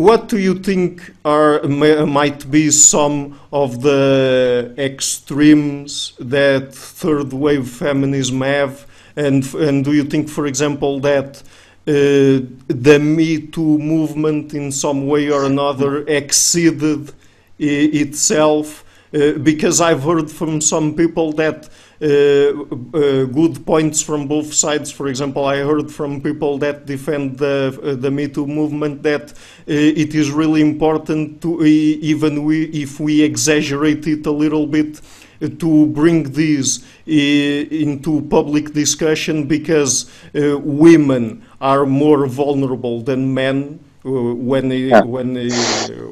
Uh, 0.00 0.02
what 0.02 0.28
do 0.28 0.38
you 0.38 0.54
think 0.54 1.12
are 1.24 1.62
might 2.06 2.50
be 2.50 2.70
some 2.70 3.38
of 3.52 3.82
the 3.82 4.72
extremes 4.78 6.14
that 6.18 6.74
third 6.74 7.32
wave 7.32 7.68
feminism 7.68 8.40
have, 8.40 8.86
and 9.16 9.54
and 9.54 9.84
do 9.84 9.92
you 9.92 10.04
think, 10.04 10.28
for 10.28 10.46
example, 10.46 11.00
that 11.00 11.42
uh, 11.86 12.46
the 12.68 12.98
Me 12.98 13.46
Too 13.46 13.78
movement 13.78 14.54
in 14.54 14.72
some 14.72 15.06
way 15.06 15.30
or 15.30 15.44
another 15.44 16.04
exceeded 16.06 17.12
itself? 17.58 18.84
Uh, 19.12 19.32
because 19.42 19.80
I've 19.80 20.04
heard 20.04 20.30
from 20.30 20.60
some 20.60 20.94
people 20.94 21.32
that 21.32 21.66
uh, 21.66 21.68
uh, 21.68 21.89
good 22.00 23.66
points 23.66 24.00
from 24.02 24.26
both 24.26 24.52
sides. 24.54 24.90
For 24.90 25.08
example, 25.08 25.44
I 25.44 25.58
heard 25.58 25.90
from 25.90 26.20
people 26.20 26.58
that 26.58 26.86
defend 26.86 27.38
the 27.38 27.78
uh, 27.82 27.94
the 27.94 28.10
Me 28.10 28.28
Too 28.28 28.46
movement 28.46 29.02
that 29.02 29.34
it 29.66 30.14
is 30.14 30.30
really 30.30 30.62
important 30.62 31.42
to 31.42 31.62
even 31.64 32.44
we 32.44 32.64
if 32.66 33.00
we 33.00 33.22
exaggerate 33.22 34.06
it 34.06 34.26
a 34.26 34.32
little 34.32 34.66
bit 34.66 35.00
to 35.40 35.86
bring 35.86 36.24
this 36.32 36.84
into 37.06 38.20
public 38.28 38.72
discussion 38.72 39.46
because 39.46 40.10
uh, 40.34 40.58
women 40.58 41.42
are 41.60 41.86
more 41.86 42.26
vulnerable 42.26 43.00
than 43.00 43.32
men 43.32 43.80
uh, 44.04 44.10
when 44.10 44.70
when 45.06 45.36
uh, 45.36 45.50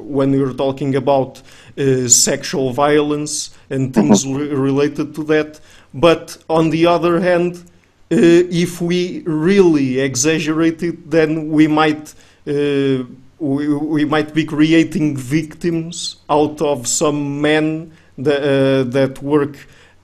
when 0.01 0.33
you're 0.33 0.53
talking 0.53 0.95
about 0.95 1.41
sexual 2.07 2.73
violence 2.73 3.51
and 3.69 3.93
things 3.93 4.25
mm 4.25 4.33
-hmm. 4.35 4.63
related 4.69 5.13
to 5.15 5.23
that. 5.23 5.61
But 5.93 6.37
on 6.49 6.69
the 6.69 6.85
other 6.85 7.19
hand, 7.19 7.55
uh, 8.11 8.17
if 8.51 8.81
we 8.81 9.23
really 9.25 9.99
exaggerate 9.99 10.83
it, 10.83 11.09
then 11.09 11.49
we 11.49 11.67
might 11.67 12.13
uh, 12.47 13.03
we, 13.39 13.73
we, 13.73 14.05
might 14.05 14.33
be 14.33 14.43
creating 14.43 15.15
victims 15.15 16.17
out 16.29 16.61
of 16.61 16.87
some 16.87 17.41
men 17.41 17.91
that, 18.17 18.41
uh, 18.41 18.83
that 18.83 19.21
work 19.21 19.55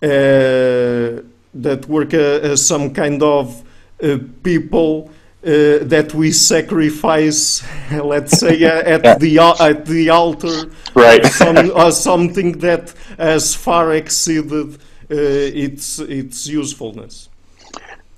uh, 0.01 1.21
that 1.53 1.85
work 1.87 2.13
uh, 2.13 2.17
as 2.17 2.65
some 2.65 2.93
kind 2.93 3.23
of 3.23 3.63
uh, 4.03 4.17
people 4.43 5.09
uh, 5.43 5.79
that 5.81 6.11
we 6.13 6.31
sacrifice, 6.31 7.65
let's 7.91 8.39
say, 8.39 8.63
uh, 8.63 8.69
at 8.85 9.03
yeah. 9.03 9.17
the 9.17 9.39
at 9.59 9.85
the 9.85 10.09
altar, 10.09 10.69
right? 10.93 11.25
Some, 11.25 11.91
something 11.91 12.53
that 12.59 12.93
has 13.17 13.55
far 13.55 13.93
exceeded 13.93 14.77
its 15.09 15.99
its 15.99 16.47
usefulness? 16.47 17.29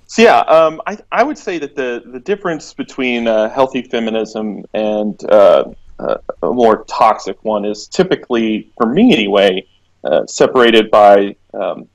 So 0.08 0.22
yeah, 0.22 0.40
um, 0.40 0.82
I, 0.88 0.98
I 1.12 1.24
would 1.24 1.38
say 1.38 1.60
that 1.60 1.76
the, 1.76 2.02
the 2.06 2.20
difference 2.20 2.74
between 2.74 3.28
uh, 3.28 3.50
healthy 3.50 3.82
feminism 3.82 4.64
and 4.74 5.22
uh, 5.26 5.66
uh, 6.00 6.18
a 6.44 6.54
more 6.54 6.86
toxic 6.86 7.44
one 7.44 7.66
is 7.66 7.88
typically, 7.88 8.72
for 8.78 8.88
me 8.88 9.12
anyway, 9.12 9.68
uh, 10.04 10.26
separated 10.26 10.90
by 10.90 11.36
um, 11.54 11.90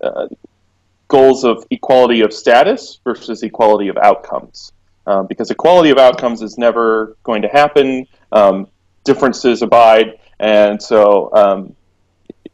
uh, 0.00 0.28
goals 1.08 1.44
of 1.44 1.66
equality 1.70 2.20
of 2.20 2.32
status 2.32 3.00
versus 3.02 3.42
equality 3.42 3.88
of 3.88 3.96
outcomes. 3.96 4.72
Um, 5.06 5.26
because 5.26 5.50
equality 5.50 5.90
of 5.90 5.98
outcomes 5.98 6.42
is 6.42 6.56
never 6.56 7.16
going 7.24 7.42
to 7.42 7.48
happen. 7.48 8.06
Um, 8.30 8.68
differences 9.02 9.62
abide, 9.62 10.20
and 10.38 10.80
so 10.80 11.30
um, 11.34 11.74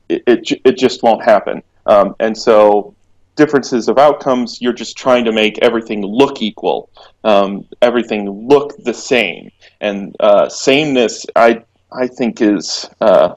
it, 0.08 0.22
it, 0.26 0.60
it, 0.64 0.78
just 0.78 1.02
won't 1.02 1.24
happen. 1.24 1.62
Um, 1.86 2.14
and 2.20 2.36
so 2.36 2.94
differences 3.36 3.88
of 3.88 3.98
outcomes, 3.98 4.60
you're 4.60 4.72
just 4.72 4.96
trying 4.96 5.24
to 5.24 5.32
make 5.32 5.58
everything 5.58 6.04
look 6.04 6.42
equal, 6.42 6.90
um, 7.24 7.66
everything 7.82 8.48
look 8.48 8.76
the 8.78 8.94
same, 8.94 9.50
and 9.80 10.16
uh, 10.20 10.48
sameness, 10.48 11.26
I 11.36 11.62
I 11.92 12.06
think 12.08 12.40
is 12.40 12.88
uh, 13.00 13.34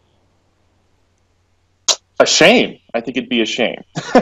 a 2.19 2.25
shame. 2.25 2.79
I 2.93 3.01
think 3.01 3.17
it'd 3.17 3.29
be 3.29 3.41
a 3.41 3.45
shame. 3.45 3.83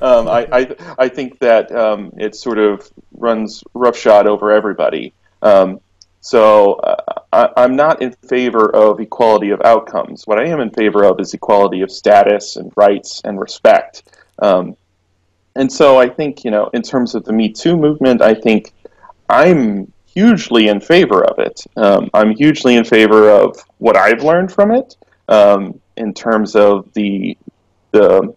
um, 0.00 0.28
I, 0.28 0.48
I, 0.52 0.76
I 0.98 1.08
think 1.08 1.38
that 1.40 1.70
um, 1.72 2.12
it 2.16 2.34
sort 2.34 2.58
of 2.58 2.90
runs 3.12 3.62
roughshod 3.74 4.26
over 4.26 4.52
everybody. 4.52 5.12
Um, 5.42 5.80
so 6.22 6.74
uh, 6.74 7.22
I, 7.32 7.64
am 7.64 7.74
not 7.74 8.00
in 8.00 8.12
favor 8.12 8.74
of 8.74 9.00
equality 9.00 9.50
of 9.50 9.60
outcomes. 9.62 10.24
What 10.24 10.38
I 10.38 10.46
am 10.46 10.60
in 10.60 10.70
favor 10.70 11.04
of 11.04 11.18
is 11.20 11.34
equality 11.34 11.80
of 11.82 11.90
status 11.90 12.54
and 12.54 12.72
rights 12.76 13.20
and 13.24 13.40
respect. 13.40 14.04
Um, 14.38 14.76
and 15.56 15.70
so 15.70 15.98
I 15.98 16.08
think, 16.08 16.44
you 16.44 16.52
know, 16.52 16.70
in 16.72 16.82
terms 16.82 17.16
of 17.16 17.24
the 17.24 17.32
Me 17.32 17.52
Too 17.52 17.76
movement, 17.76 18.22
I 18.22 18.34
think 18.34 18.72
I'm 19.28 19.92
hugely 20.06 20.68
in 20.68 20.80
favor 20.80 21.24
of 21.24 21.40
it. 21.40 21.64
Um, 21.76 22.08
I'm 22.14 22.36
hugely 22.36 22.76
in 22.76 22.84
favor 22.84 23.28
of 23.28 23.56
what 23.78 23.96
I've 23.96 24.22
learned 24.22 24.52
from 24.52 24.70
it 24.70 24.96
um, 25.28 25.80
in 25.96 26.14
terms 26.14 26.54
of 26.54 26.92
the 26.94 27.36
the 27.90 28.32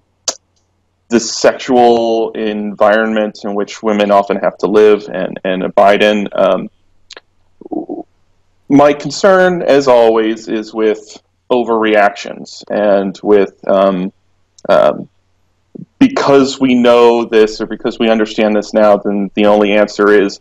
the 1.10 1.20
sexual 1.20 2.32
environment 2.32 3.42
in 3.44 3.54
which 3.54 3.84
women 3.84 4.10
often 4.10 4.38
have 4.38 4.58
to 4.58 4.66
live 4.66 5.08
and, 5.08 5.40
and 5.44 5.62
abide 5.62 6.02
in. 6.02 6.28
Um, 6.34 6.68
my 8.70 8.94
concern, 8.94 9.62
as 9.62 9.88
always, 9.88 10.48
is 10.48 10.74
with 10.74 11.22
overreactions 11.52 12.64
and 12.70 13.20
with 13.22 13.56
um, 13.68 14.12
um, 14.68 15.08
because 16.00 16.60
we 16.60 16.76
know 16.76 17.26
this 17.26 17.62
or 17.62 17.66
because 17.66 18.00
we 18.00 18.10
understand 18.10 18.56
this 18.56 18.74
now, 18.74 18.98
then 18.98 19.30
the 19.36 19.46
only 19.46 19.74
answer 19.74 20.12
is 20.12 20.40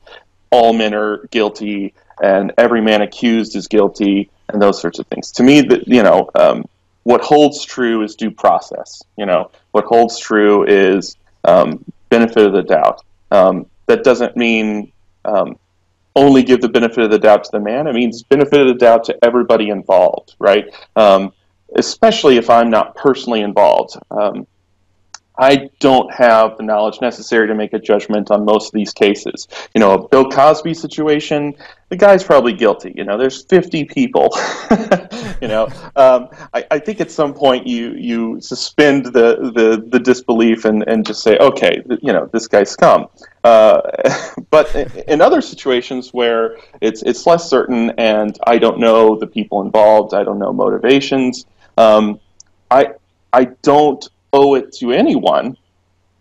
all 0.50 0.72
men 0.72 0.94
are 0.94 1.26
guilty 1.30 1.94
and 2.22 2.52
every 2.56 2.80
man 2.80 3.02
accused 3.02 3.56
is 3.56 3.68
guilty 3.68 4.30
and 4.48 4.60
those 4.60 4.80
sorts 4.80 4.98
of 4.98 5.06
things. 5.06 5.30
To 5.32 5.42
me, 5.42 5.62
that 5.62 5.88
you 5.88 6.02
know, 6.02 6.30
um, 6.34 6.64
what 7.02 7.20
holds 7.20 7.64
true 7.64 8.02
is 8.02 8.14
due 8.14 8.30
process. 8.30 9.02
You 9.16 9.26
know, 9.26 9.50
what 9.72 9.84
holds 9.84 10.18
true 10.18 10.64
is 10.64 11.16
um, 11.44 11.84
benefit 12.08 12.46
of 12.46 12.52
the 12.52 12.62
doubt. 12.62 13.02
Um, 13.30 13.66
that 13.86 14.04
doesn't 14.04 14.36
mean 14.36 14.92
um, 15.24 15.58
only 16.16 16.42
give 16.42 16.60
the 16.60 16.68
benefit 16.68 17.04
of 17.04 17.10
the 17.10 17.18
doubt 17.18 17.44
to 17.44 17.50
the 17.52 17.60
man. 17.60 17.86
It 17.86 17.94
means 17.94 18.22
benefit 18.22 18.60
of 18.60 18.68
the 18.68 18.74
doubt 18.74 19.04
to 19.04 19.18
everybody 19.24 19.70
involved, 19.70 20.36
right? 20.38 20.66
Um, 20.96 21.32
especially 21.76 22.36
if 22.36 22.50
I'm 22.50 22.70
not 22.70 22.94
personally 22.94 23.40
involved. 23.40 23.96
Um, 24.10 24.46
I 25.36 25.70
don't 25.80 26.12
have 26.12 26.56
the 26.56 26.62
knowledge 26.62 27.00
necessary 27.00 27.48
to 27.48 27.54
make 27.54 27.72
a 27.72 27.78
judgment 27.78 28.30
on 28.30 28.44
most 28.44 28.68
of 28.68 28.72
these 28.72 28.92
cases. 28.92 29.48
You 29.74 29.80
know, 29.80 29.92
a 29.94 30.08
Bill 30.08 30.30
Cosby 30.30 30.74
situation, 30.74 31.54
the 31.88 31.96
guy's 31.96 32.22
probably 32.22 32.52
guilty. 32.52 32.92
You 32.94 33.02
know, 33.02 33.18
there's 33.18 33.44
50 33.44 33.84
people. 33.86 34.30
you 35.42 35.48
know, 35.48 35.66
um, 35.96 36.28
I, 36.52 36.64
I, 36.70 36.78
think 36.78 37.00
at 37.00 37.10
some 37.10 37.34
point 37.34 37.66
you 37.66 37.90
you 37.92 38.40
suspend 38.40 39.06
the 39.06 39.50
the, 39.54 39.84
the 39.88 39.98
disbelief 39.98 40.64
and, 40.64 40.84
and 40.86 41.04
just 41.04 41.22
say, 41.22 41.36
okay, 41.38 41.82
you 42.00 42.12
know, 42.12 42.30
this 42.32 42.46
guy's 42.46 42.70
scum. 42.70 43.08
Uh, 43.42 43.80
but 44.50 44.74
in 45.08 45.20
other 45.20 45.40
situations 45.40 46.14
where 46.14 46.58
it's 46.80 47.02
it's 47.02 47.26
less 47.26 47.50
certain 47.50 47.90
and 47.98 48.38
I 48.46 48.58
don't 48.58 48.78
know 48.78 49.16
the 49.18 49.26
people 49.26 49.62
involved, 49.62 50.14
I 50.14 50.22
don't 50.22 50.38
know 50.38 50.52
motivations. 50.52 51.44
Um, 51.76 52.20
I 52.70 52.92
I 53.32 53.46
don't 53.62 54.08
owe 54.34 54.54
it 54.54 54.72
to 54.72 54.92
anyone 54.92 55.56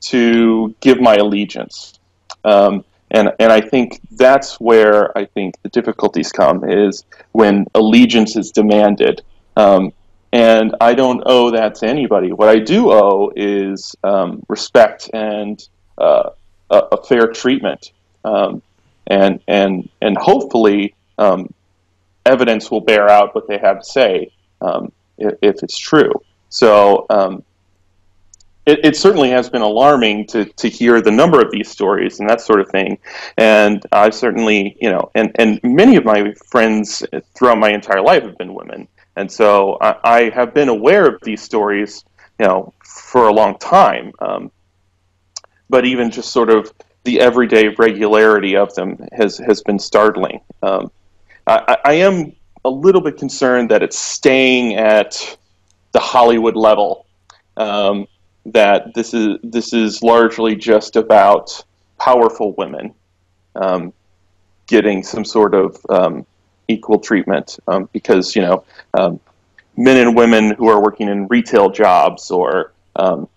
to 0.02 0.76
give 0.80 1.02
my 1.02 1.15
allegiance. 1.15 1.99
Um, 2.45 2.86
and, 3.12 3.32
and 3.39 3.52
I 3.52 3.62
think 3.62 3.99
that's 4.12 4.60
where 4.60 5.15
I 5.17 5.26
think 5.26 5.62
the 5.63 5.69
difficulties 5.69 6.32
come 6.32 6.63
is 6.69 7.06
when 7.32 7.65
allegiance 7.76 8.36
is 8.36 8.52
demanded. 8.52 9.21
Um, 9.56 9.93
and 10.32 10.76
I 10.82 10.93
don't 10.93 11.21
owe 11.26 11.52
that 11.52 11.76
to 11.76 11.88
anybody. 11.88 12.32
What 12.32 12.49
I 12.49 12.58
do 12.58 12.91
owe 12.91 13.32
is 13.36 13.95
um, 14.04 14.43
respect 14.47 15.10
and 15.13 15.65
uh, 15.97 16.32
a, 16.69 16.78
a, 16.78 17.04
fair 17.04 17.28
treatment. 17.28 17.91
Um, 18.26 18.63
and, 19.06 19.39
and, 19.47 19.89
and 20.02 20.17
hopefully, 20.17 20.95
um, 21.19 21.54
evidence 22.26 22.71
will 22.71 22.82
bear 22.82 23.10
out 23.10 23.36
what 23.36 23.47
they 23.47 23.60
have 23.60 23.80
to 23.80 23.86
say 23.86 24.32
um, 24.62 24.91
if, 25.19 25.34
if, 25.41 25.56
it's 25.62 25.78
true. 25.78 26.12
So, 26.49 27.06
it, 28.65 28.80
it, 28.84 28.95
certainly 28.95 29.30
has 29.30 29.49
been 29.49 29.62
alarming 29.62 30.26
to, 30.28 30.45
to 30.45 30.69
hear 30.69 31.02
the 31.02 31.12
number 31.12 31.41
of 31.41 31.52
these 31.52 31.69
stories 31.69 32.19
and 32.19 32.30
that 32.30 32.41
sort 32.41 32.60
of 32.60 32.69
thing. 32.69 32.97
And 33.38 33.86
I've 33.91 34.15
certainly, 34.15 34.78
you 34.80 34.89
know, 34.89 35.12
and, 35.15 35.32
and 35.36 35.60
many 35.63 35.95
of 35.95 36.06
my 36.06 36.34
friends 36.49 37.04
throughout 37.36 37.58
my 37.58 37.71
entire 37.71 38.02
life 38.02 38.23
have 38.23 38.38
been 38.38 38.54
women. 38.54 38.88
And 39.15 39.32
so 39.32 39.78
I, 39.82 39.95
I 40.04 40.30
have 40.30 40.54
been 40.54 40.69
aware 40.69 41.08
of 41.08 41.21
these 41.23 41.41
stories, 41.41 42.04
you 42.39 42.45
know, 42.45 42.73
for 42.84 43.28
a 43.28 43.34
long 43.34 43.58
time. 43.58 44.12
Um, 44.19 44.52
but 45.69 45.86
even 45.86 46.10
just 46.10 46.32
sort 46.32 46.49
of 46.49 46.71
the 47.04 47.19
everyday 47.19 47.67
regularity 47.67 48.56
of 48.56 48.73
them 48.76 48.97
has, 49.12 49.38
has 49.39 49.62
been 49.62 49.80
startling. 49.80 50.39
Um, 50.62 50.91
I, 51.47 51.78
I 51.84 51.93
am 51.95 52.34
a 52.63 52.69
little 52.69 53.02
bit 53.02 53.17
concerned 53.17 53.69
that 53.71 53.84
it's 53.84 53.99
staying 53.99 54.76
at 54.76 55.38
the 55.91 55.99
Hollywood 55.99 56.56
level. 56.56 57.06
Um, 57.58 58.08
that 58.47 58.93
this 58.93 59.13
is 59.13 59.38
this 59.43 59.73
is 59.73 60.03
largely 60.03 60.56
just 60.56 60.95
about 60.95 61.63
powerful 61.99 62.53
women 62.53 62.93
um, 63.56 63.93
getting 64.67 65.03
some 65.03 65.23
sort 65.23 65.53
of 65.53 65.77
um, 65.89 66.25
equal 66.67 66.99
treatment 66.99 67.58
um, 67.67 67.89
because 67.93 68.36
you 68.36 68.41
know 68.41 68.63
um, 68.93 69.19
men 69.77 69.97
and 69.97 70.15
women 70.15 70.56
who 70.56 70.67
are 70.67 70.82
working 70.82 71.08
in 71.08 71.27
retail 71.27 71.69
jobs 71.69 72.32
or 72.32 72.73
um, 72.95 73.27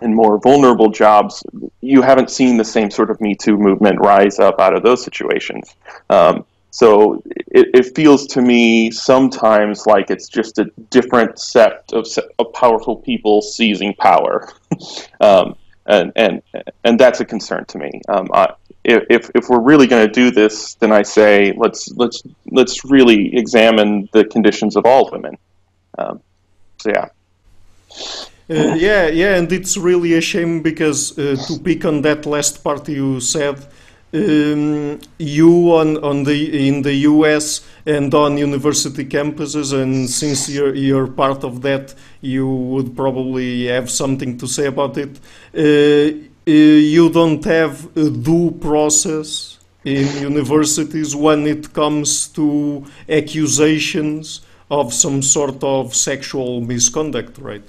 in 0.00 0.14
more 0.14 0.38
vulnerable 0.38 0.90
jobs, 0.90 1.44
you 1.80 2.02
haven't 2.02 2.30
seen 2.30 2.56
the 2.56 2.64
same 2.64 2.90
sort 2.90 3.10
of 3.10 3.20
Me 3.20 3.34
Too 3.34 3.56
movement 3.56 4.00
rise 4.00 4.38
up 4.38 4.60
out 4.60 4.74
of 4.74 4.82
those 4.82 5.02
situations. 5.02 5.76
Um, 6.10 6.44
so 6.72 7.22
it, 7.26 7.68
it, 7.74 7.94
feels 7.94 8.26
to 8.28 8.40
me 8.40 8.90
sometimes 8.90 9.86
like 9.86 10.10
it's 10.10 10.26
just 10.26 10.58
a 10.58 10.64
different 10.88 11.38
set 11.38 11.84
of, 11.92 12.06
of 12.38 12.52
powerful 12.54 12.96
people 12.96 13.42
seizing 13.42 13.92
power, 13.94 14.48
um, 15.20 15.54
and 15.84 16.12
and 16.16 16.42
and 16.82 16.98
that's 16.98 17.20
a 17.20 17.26
concern 17.26 17.66
to 17.66 17.78
me. 17.78 18.00
Um, 18.08 18.26
I, 18.32 18.54
if 18.84 19.30
if 19.34 19.50
we're 19.50 19.60
really 19.60 19.86
going 19.86 20.06
to 20.06 20.12
do 20.12 20.30
this, 20.30 20.72
then 20.76 20.92
I 20.92 21.02
say 21.02 21.52
let's 21.58 21.92
let's 21.92 22.22
let's 22.50 22.86
really 22.86 23.36
examine 23.36 24.08
the 24.14 24.24
conditions 24.24 24.74
of 24.74 24.86
all 24.86 25.10
women. 25.10 25.36
Um, 25.98 26.22
so 26.80 26.90
yeah. 26.90 27.08
Uh, 28.48 28.74
yeah, 28.74 29.08
yeah, 29.08 29.36
and 29.36 29.52
it's 29.52 29.76
really 29.76 30.14
a 30.14 30.22
shame 30.22 30.62
because 30.62 31.18
uh, 31.18 31.36
to 31.46 31.58
pick 31.58 31.84
on 31.84 32.00
that 32.02 32.24
last 32.24 32.64
part 32.64 32.88
you 32.88 33.20
said, 33.20 33.66
um, 34.14 35.00
you 35.18 35.72
on, 35.72 36.02
on 36.04 36.24
the 36.24 36.68
in 36.68 36.82
the 36.82 36.94
US 37.12 37.66
and 37.86 38.12
on 38.14 38.36
university 38.36 39.04
campuses, 39.04 39.72
and 39.72 40.08
since 40.08 40.48
you're, 40.48 40.74
you're 40.74 41.06
part 41.06 41.44
of 41.44 41.62
that, 41.62 41.94
you 42.20 42.46
would 42.46 42.94
probably 42.94 43.66
have 43.66 43.90
something 43.90 44.36
to 44.38 44.46
say 44.46 44.66
about 44.66 44.98
it. 44.98 45.18
Uh, 45.56 46.28
uh, 46.46 46.50
you 46.50 47.08
don't 47.10 47.44
have 47.44 47.96
a 47.96 48.10
due 48.10 48.50
process 48.50 49.58
in 49.84 50.06
universities 50.20 51.14
when 51.16 51.46
it 51.46 51.72
comes 51.72 52.28
to 52.28 52.84
accusations 53.08 54.42
of 54.70 54.92
some 54.92 55.22
sort 55.22 55.62
of 55.62 55.94
sexual 55.94 56.60
misconduct, 56.60 57.38
right? 57.38 57.64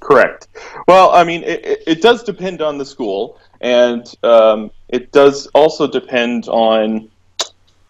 Correct. 0.00 0.48
Well, 0.88 1.10
I 1.10 1.24
mean, 1.24 1.42
it, 1.44 1.82
it 1.86 2.02
does 2.02 2.22
depend 2.22 2.62
on 2.62 2.78
the 2.78 2.84
school, 2.84 3.38
and 3.60 4.12
um, 4.22 4.70
it 4.88 5.12
does 5.12 5.46
also 5.48 5.86
depend 5.86 6.48
on 6.48 7.10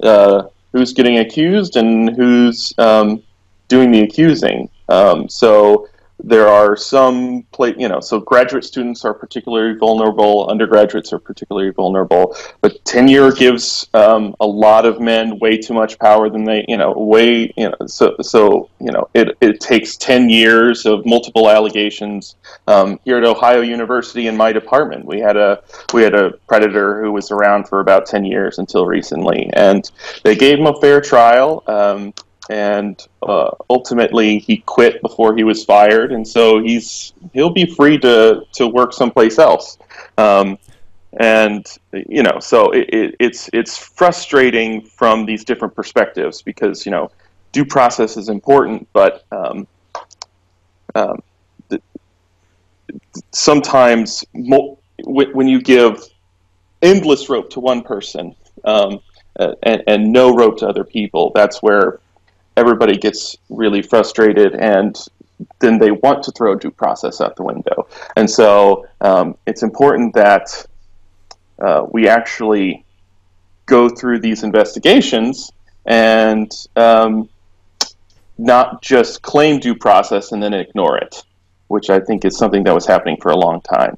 uh, 0.02 0.44
who's 0.72 0.92
getting 0.92 1.18
accused 1.18 1.76
and 1.76 2.16
who's 2.16 2.72
um, 2.78 3.22
doing 3.68 3.90
the 3.90 4.00
accusing. 4.00 4.68
Um, 4.88 5.28
so 5.28 5.88
there 6.24 6.48
are 6.48 6.76
some 6.76 7.42
play, 7.52 7.74
you 7.78 7.88
know, 7.88 8.00
so 8.00 8.20
graduate 8.20 8.64
students 8.64 9.04
are 9.04 9.14
particularly 9.14 9.78
vulnerable, 9.78 10.48
undergraduates 10.48 11.12
are 11.12 11.18
particularly 11.18 11.70
vulnerable, 11.70 12.36
but 12.60 12.84
tenure 12.84 13.32
gives 13.32 13.88
um, 13.94 14.34
a 14.40 14.46
lot 14.46 14.86
of 14.86 15.00
men 15.00 15.38
way 15.38 15.56
too 15.56 15.74
much 15.74 15.98
power 15.98 16.28
than 16.28 16.44
they, 16.44 16.64
you 16.68 16.76
know, 16.76 16.92
way, 16.92 17.52
you 17.56 17.68
know, 17.68 17.86
so, 17.86 18.16
so 18.20 18.68
you 18.80 18.90
know, 18.90 19.08
it, 19.14 19.36
it 19.40 19.60
takes 19.60 19.96
10 19.96 20.30
years 20.30 20.86
of 20.86 21.04
multiple 21.06 21.48
allegations. 21.50 22.36
Um, 22.66 22.98
here 23.04 23.18
at 23.18 23.24
Ohio 23.24 23.60
University 23.60 24.26
in 24.26 24.36
my 24.36 24.52
department, 24.52 25.04
we 25.04 25.20
had 25.20 25.36
a, 25.36 25.62
we 25.92 26.02
had 26.02 26.14
a 26.14 26.32
predator 26.48 27.02
who 27.02 27.12
was 27.12 27.30
around 27.30 27.68
for 27.68 27.80
about 27.80 28.06
10 28.06 28.24
years 28.24 28.58
until 28.58 28.86
recently, 28.86 29.50
and 29.54 29.90
they 30.24 30.34
gave 30.34 30.58
him 30.58 30.66
a 30.66 30.80
fair 30.80 31.00
trial. 31.00 31.62
Um, 31.66 32.12
and 32.48 33.06
uh, 33.22 33.50
ultimately 33.68 34.38
he 34.38 34.58
quit 34.58 35.02
before 35.02 35.36
he 35.36 35.44
was 35.44 35.64
fired, 35.64 36.12
and 36.12 36.26
so 36.26 36.60
he's 36.60 37.12
he'll 37.32 37.50
be 37.50 37.66
free 37.66 37.98
to 37.98 38.42
to 38.54 38.66
work 38.66 38.92
someplace 38.92 39.38
else. 39.38 39.78
Um, 40.16 40.58
and 41.18 41.66
you 41.92 42.22
know, 42.22 42.38
so 42.40 42.70
it, 42.70 42.88
it, 42.88 43.14
it's 43.18 43.50
it's 43.52 43.76
frustrating 43.76 44.82
from 44.82 45.26
these 45.26 45.44
different 45.44 45.74
perspectives 45.74 46.40
because 46.40 46.86
you 46.86 46.92
know 46.92 47.10
due 47.52 47.64
process 47.64 48.16
is 48.16 48.28
important, 48.28 48.88
but 48.92 49.24
um, 49.32 49.66
um, 50.94 51.20
sometimes 53.32 54.24
mo- 54.34 54.78
when 55.04 55.48
you 55.48 55.60
give 55.60 56.02
endless 56.82 57.28
rope 57.28 57.50
to 57.50 57.60
one 57.60 57.82
person 57.82 58.34
um, 58.64 59.00
and, 59.62 59.82
and, 59.86 60.12
no 60.12 60.34
rope 60.34 60.58
to 60.58 60.66
other 60.66 60.84
people, 60.84 61.32
that's 61.34 61.62
where 61.62 62.00
everybody 62.60 62.96
gets 62.96 63.36
really 63.48 63.82
frustrated 63.82 64.54
and 64.54 64.96
then 65.58 65.78
they 65.78 65.90
want 65.90 66.22
to 66.24 66.30
throw 66.32 66.54
due 66.54 66.70
process 66.70 67.20
out 67.20 67.34
the 67.36 67.42
window. 67.42 67.88
And 68.16 68.28
so 68.30 68.86
um, 69.00 69.36
it's 69.46 69.62
important 69.62 70.14
that 70.14 70.66
uh, 71.58 71.86
we 71.90 72.08
actually 72.08 72.84
go 73.66 73.88
through 73.88 74.20
these 74.20 74.42
investigations 74.42 75.50
and 75.86 76.52
um, 76.76 77.28
not 78.36 78.82
just 78.82 79.22
claim 79.22 79.60
due 79.60 79.74
process 79.74 80.32
and 80.32 80.42
then 80.42 80.52
ignore 80.52 80.98
it, 80.98 81.24
which 81.68 81.88
I 81.88 82.00
think 82.00 82.24
is 82.24 82.36
something 82.36 82.64
that 82.64 82.74
was 82.74 82.86
happening 82.86 83.16
for 83.20 83.30
a 83.30 83.36
long 83.36 83.60
time. 83.62 83.96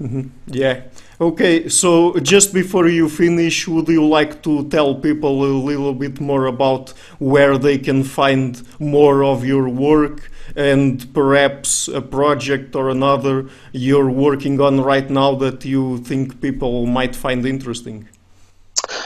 Mm-hmm. 0.00 0.28
Yeah. 0.48 0.82
Okay, 1.18 1.70
so 1.70 2.18
just 2.20 2.52
before 2.52 2.88
you 2.88 3.08
finish, 3.08 3.66
would 3.66 3.88
you 3.88 4.06
like 4.06 4.42
to 4.42 4.68
tell 4.68 4.94
people 4.94 5.42
a 5.42 5.52
little 5.64 5.94
bit 5.94 6.20
more 6.20 6.46
about 6.46 6.90
where 7.18 7.56
they 7.56 7.78
can 7.78 8.04
find 8.04 8.62
more 8.78 9.24
of 9.24 9.44
your 9.44 9.68
work 9.70 10.30
and 10.54 11.12
perhaps 11.14 11.88
a 11.88 12.02
project 12.02 12.76
or 12.76 12.90
another 12.90 13.48
you're 13.72 14.10
working 14.10 14.60
on 14.60 14.80
right 14.82 15.08
now 15.08 15.34
that 15.34 15.64
you 15.64 15.98
think 15.98 16.42
people 16.42 16.84
might 16.84 17.16
find 17.16 17.46
interesting? 17.46 18.06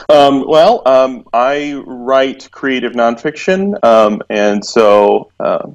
Um, 0.09 0.45
well, 0.47 0.83
um, 0.87 1.25
I 1.33 1.75
write 1.87 2.51
creative 2.51 2.93
nonfiction, 2.93 3.83
um, 3.85 4.23
and 4.29 4.65
so 4.65 5.31
uh, 5.39 5.71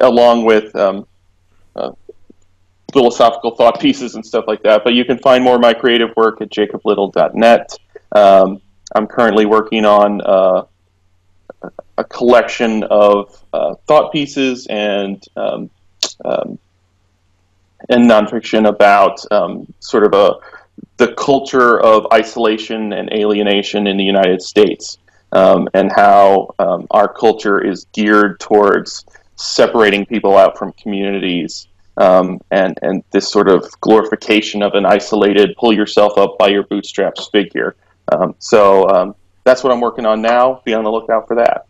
along 0.00 0.44
with 0.44 0.74
um, 0.76 1.06
philosophical 2.92 3.54
thought 3.54 3.80
pieces 3.80 4.14
and 4.14 4.24
stuff 4.24 4.44
like 4.46 4.62
that. 4.62 4.82
But 4.84 4.94
you 4.94 5.04
can 5.04 5.18
find 5.18 5.42
more 5.42 5.56
of 5.56 5.60
my 5.60 5.74
creative 5.74 6.10
work 6.16 6.40
at 6.40 6.50
jacoblittle.net. 6.50 7.78
Um, 8.12 8.60
I'm 8.94 9.06
currently 9.06 9.46
working 9.46 9.84
on 9.84 10.20
uh, 10.20 10.64
a 11.98 12.04
collection 12.04 12.84
of 12.84 13.42
uh, 13.52 13.74
thought 13.86 14.12
pieces 14.12 14.66
and 14.68 15.22
um, 15.36 15.70
um, 16.24 16.58
and 17.88 18.08
nonfiction 18.08 18.68
about 18.68 19.20
um, 19.32 19.72
sort 19.80 20.04
of 20.04 20.14
a 20.14 20.34
the 20.96 21.14
culture 21.14 21.80
of 21.80 22.06
isolation 22.12 22.92
and 22.92 23.12
alienation 23.12 23.86
in 23.86 23.96
the 23.96 24.04
United 24.04 24.40
States, 24.40 24.98
um, 25.32 25.68
and 25.74 25.90
how 25.94 26.54
um, 26.58 26.86
our 26.90 27.12
culture 27.12 27.60
is 27.60 27.86
geared 27.92 28.40
towards 28.40 29.04
separating 29.36 30.06
people 30.06 30.36
out 30.36 30.56
from 30.56 30.72
communities 30.72 31.66
um, 31.96 32.40
and 32.50 32.78
and 32.82 33.02
this 33.10 33.30
sort 33.30 33.48
of 33.48 33.68
glorification 33.80 34.62
of 34.62 34.74
an 34.74 34.86
isolated, 34.86 35.56
pull 35.56 35.72
yourself 35.72 36.16
up 36.18 36.38
by 36.38 36.48
your 36.48 36.64
bootstraps 36.64 37.28
figure. 37.28 37.76
Um, 38.10 38.34
so 38.38 38.88
um, 38.88 39.14
that's 39.44 39.62
what 39.62 39.72
I'm 39.72 39.80
working 39.80 40.06
on 40.06 40.22
now. 40.22 40.62
Be 40.64 40.74
on 40.74 40.84
the 40.84 40.90
lookout 40.90 41.28
for 41.28 41.36
that. 41.36 41.66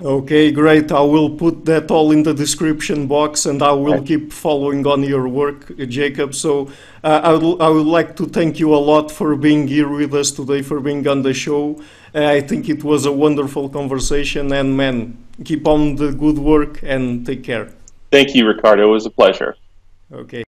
Okay, 0.00 0.52
great. 0.52 0.92
I 0.92 1.00
will 1.00 1.30
put 1.30 1.64
that 1.64 1.90
all 1.90 2.12
in 2.12 2.22
the 2.22 2.32
description 2.32 3.08
box 3.08 3.46
and 3.46 3.60
I 3.60 3.72
will 3.72 4.00
keep 4.00 4.32
following 4.32 4.86
on 4.86 5.02
your 5.02 5.26
work, 5.26 5.76
Jacob. 5.88 6.36
So 6.36 6.70
uh, 7.02 7.20
I, 7.24 7.32
would, 7.32 7.60
I 7.60 7.68
would 7.68 7.86
like 7.86 8.14
to 8.18 8.26
thank 8.26 8.60
you 8.60 8.72
a 8.72 8.78
lot 8.78 9.10
for 9.10 9.34
being 9.34 9.66
here 9.66 9.88
with 9.88 10.14
us 10.14 10.30
today, 10.30 10.62
for 10.62 10.78
being 10.78 11.04
on 11.08 11.22
the 11.22 11.34
show. 11.34 11.82
Uh, 12.14 12.26
I 12.26 12.42
think 12.42 12.68
it 12.68 12.84
was 12.84 13.06
a 13.06 13.12
wonderful 13.12 13.68
conversation 13.68 14.52
and 14.52 14.76
man, 14.76 15.18
keep 15.44 15.66
on 15.66 15.96
the 15.96 16.12
good 16.12 16.38
work 16.38 16.78
and 16.84 17.26
take 17.26 17.42
care. 17.42 17.68
Thank 18.10 18.34
you, 18.34 18.46
Ricardo. 18.46 18.88
It 18.88 18.92
was 18.92 19.06
a 19.06 19.10
pleasure. 19.10 19.56
Okay. 20.12 20.44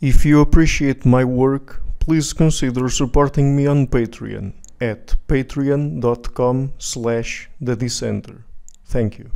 If 0.00 0.24
you 0.24 0.40
appreciate 0.40 1.04
my 1.04 1.24
work, 1.24 1.82
please 1.98 2.32
consider 2.32 2.88
supporting 2.88 3.56
me 3.56 3.66
on 3.66 3.86
Patreon 3.86 4.54
at 4.80 5.14
patreon.com 5.28 6.72
slash 6.78 7.50
the 7.60 7.76
dissenter. 7.76 8.44
Thank 8.86 9.18
you. 9.18 9.30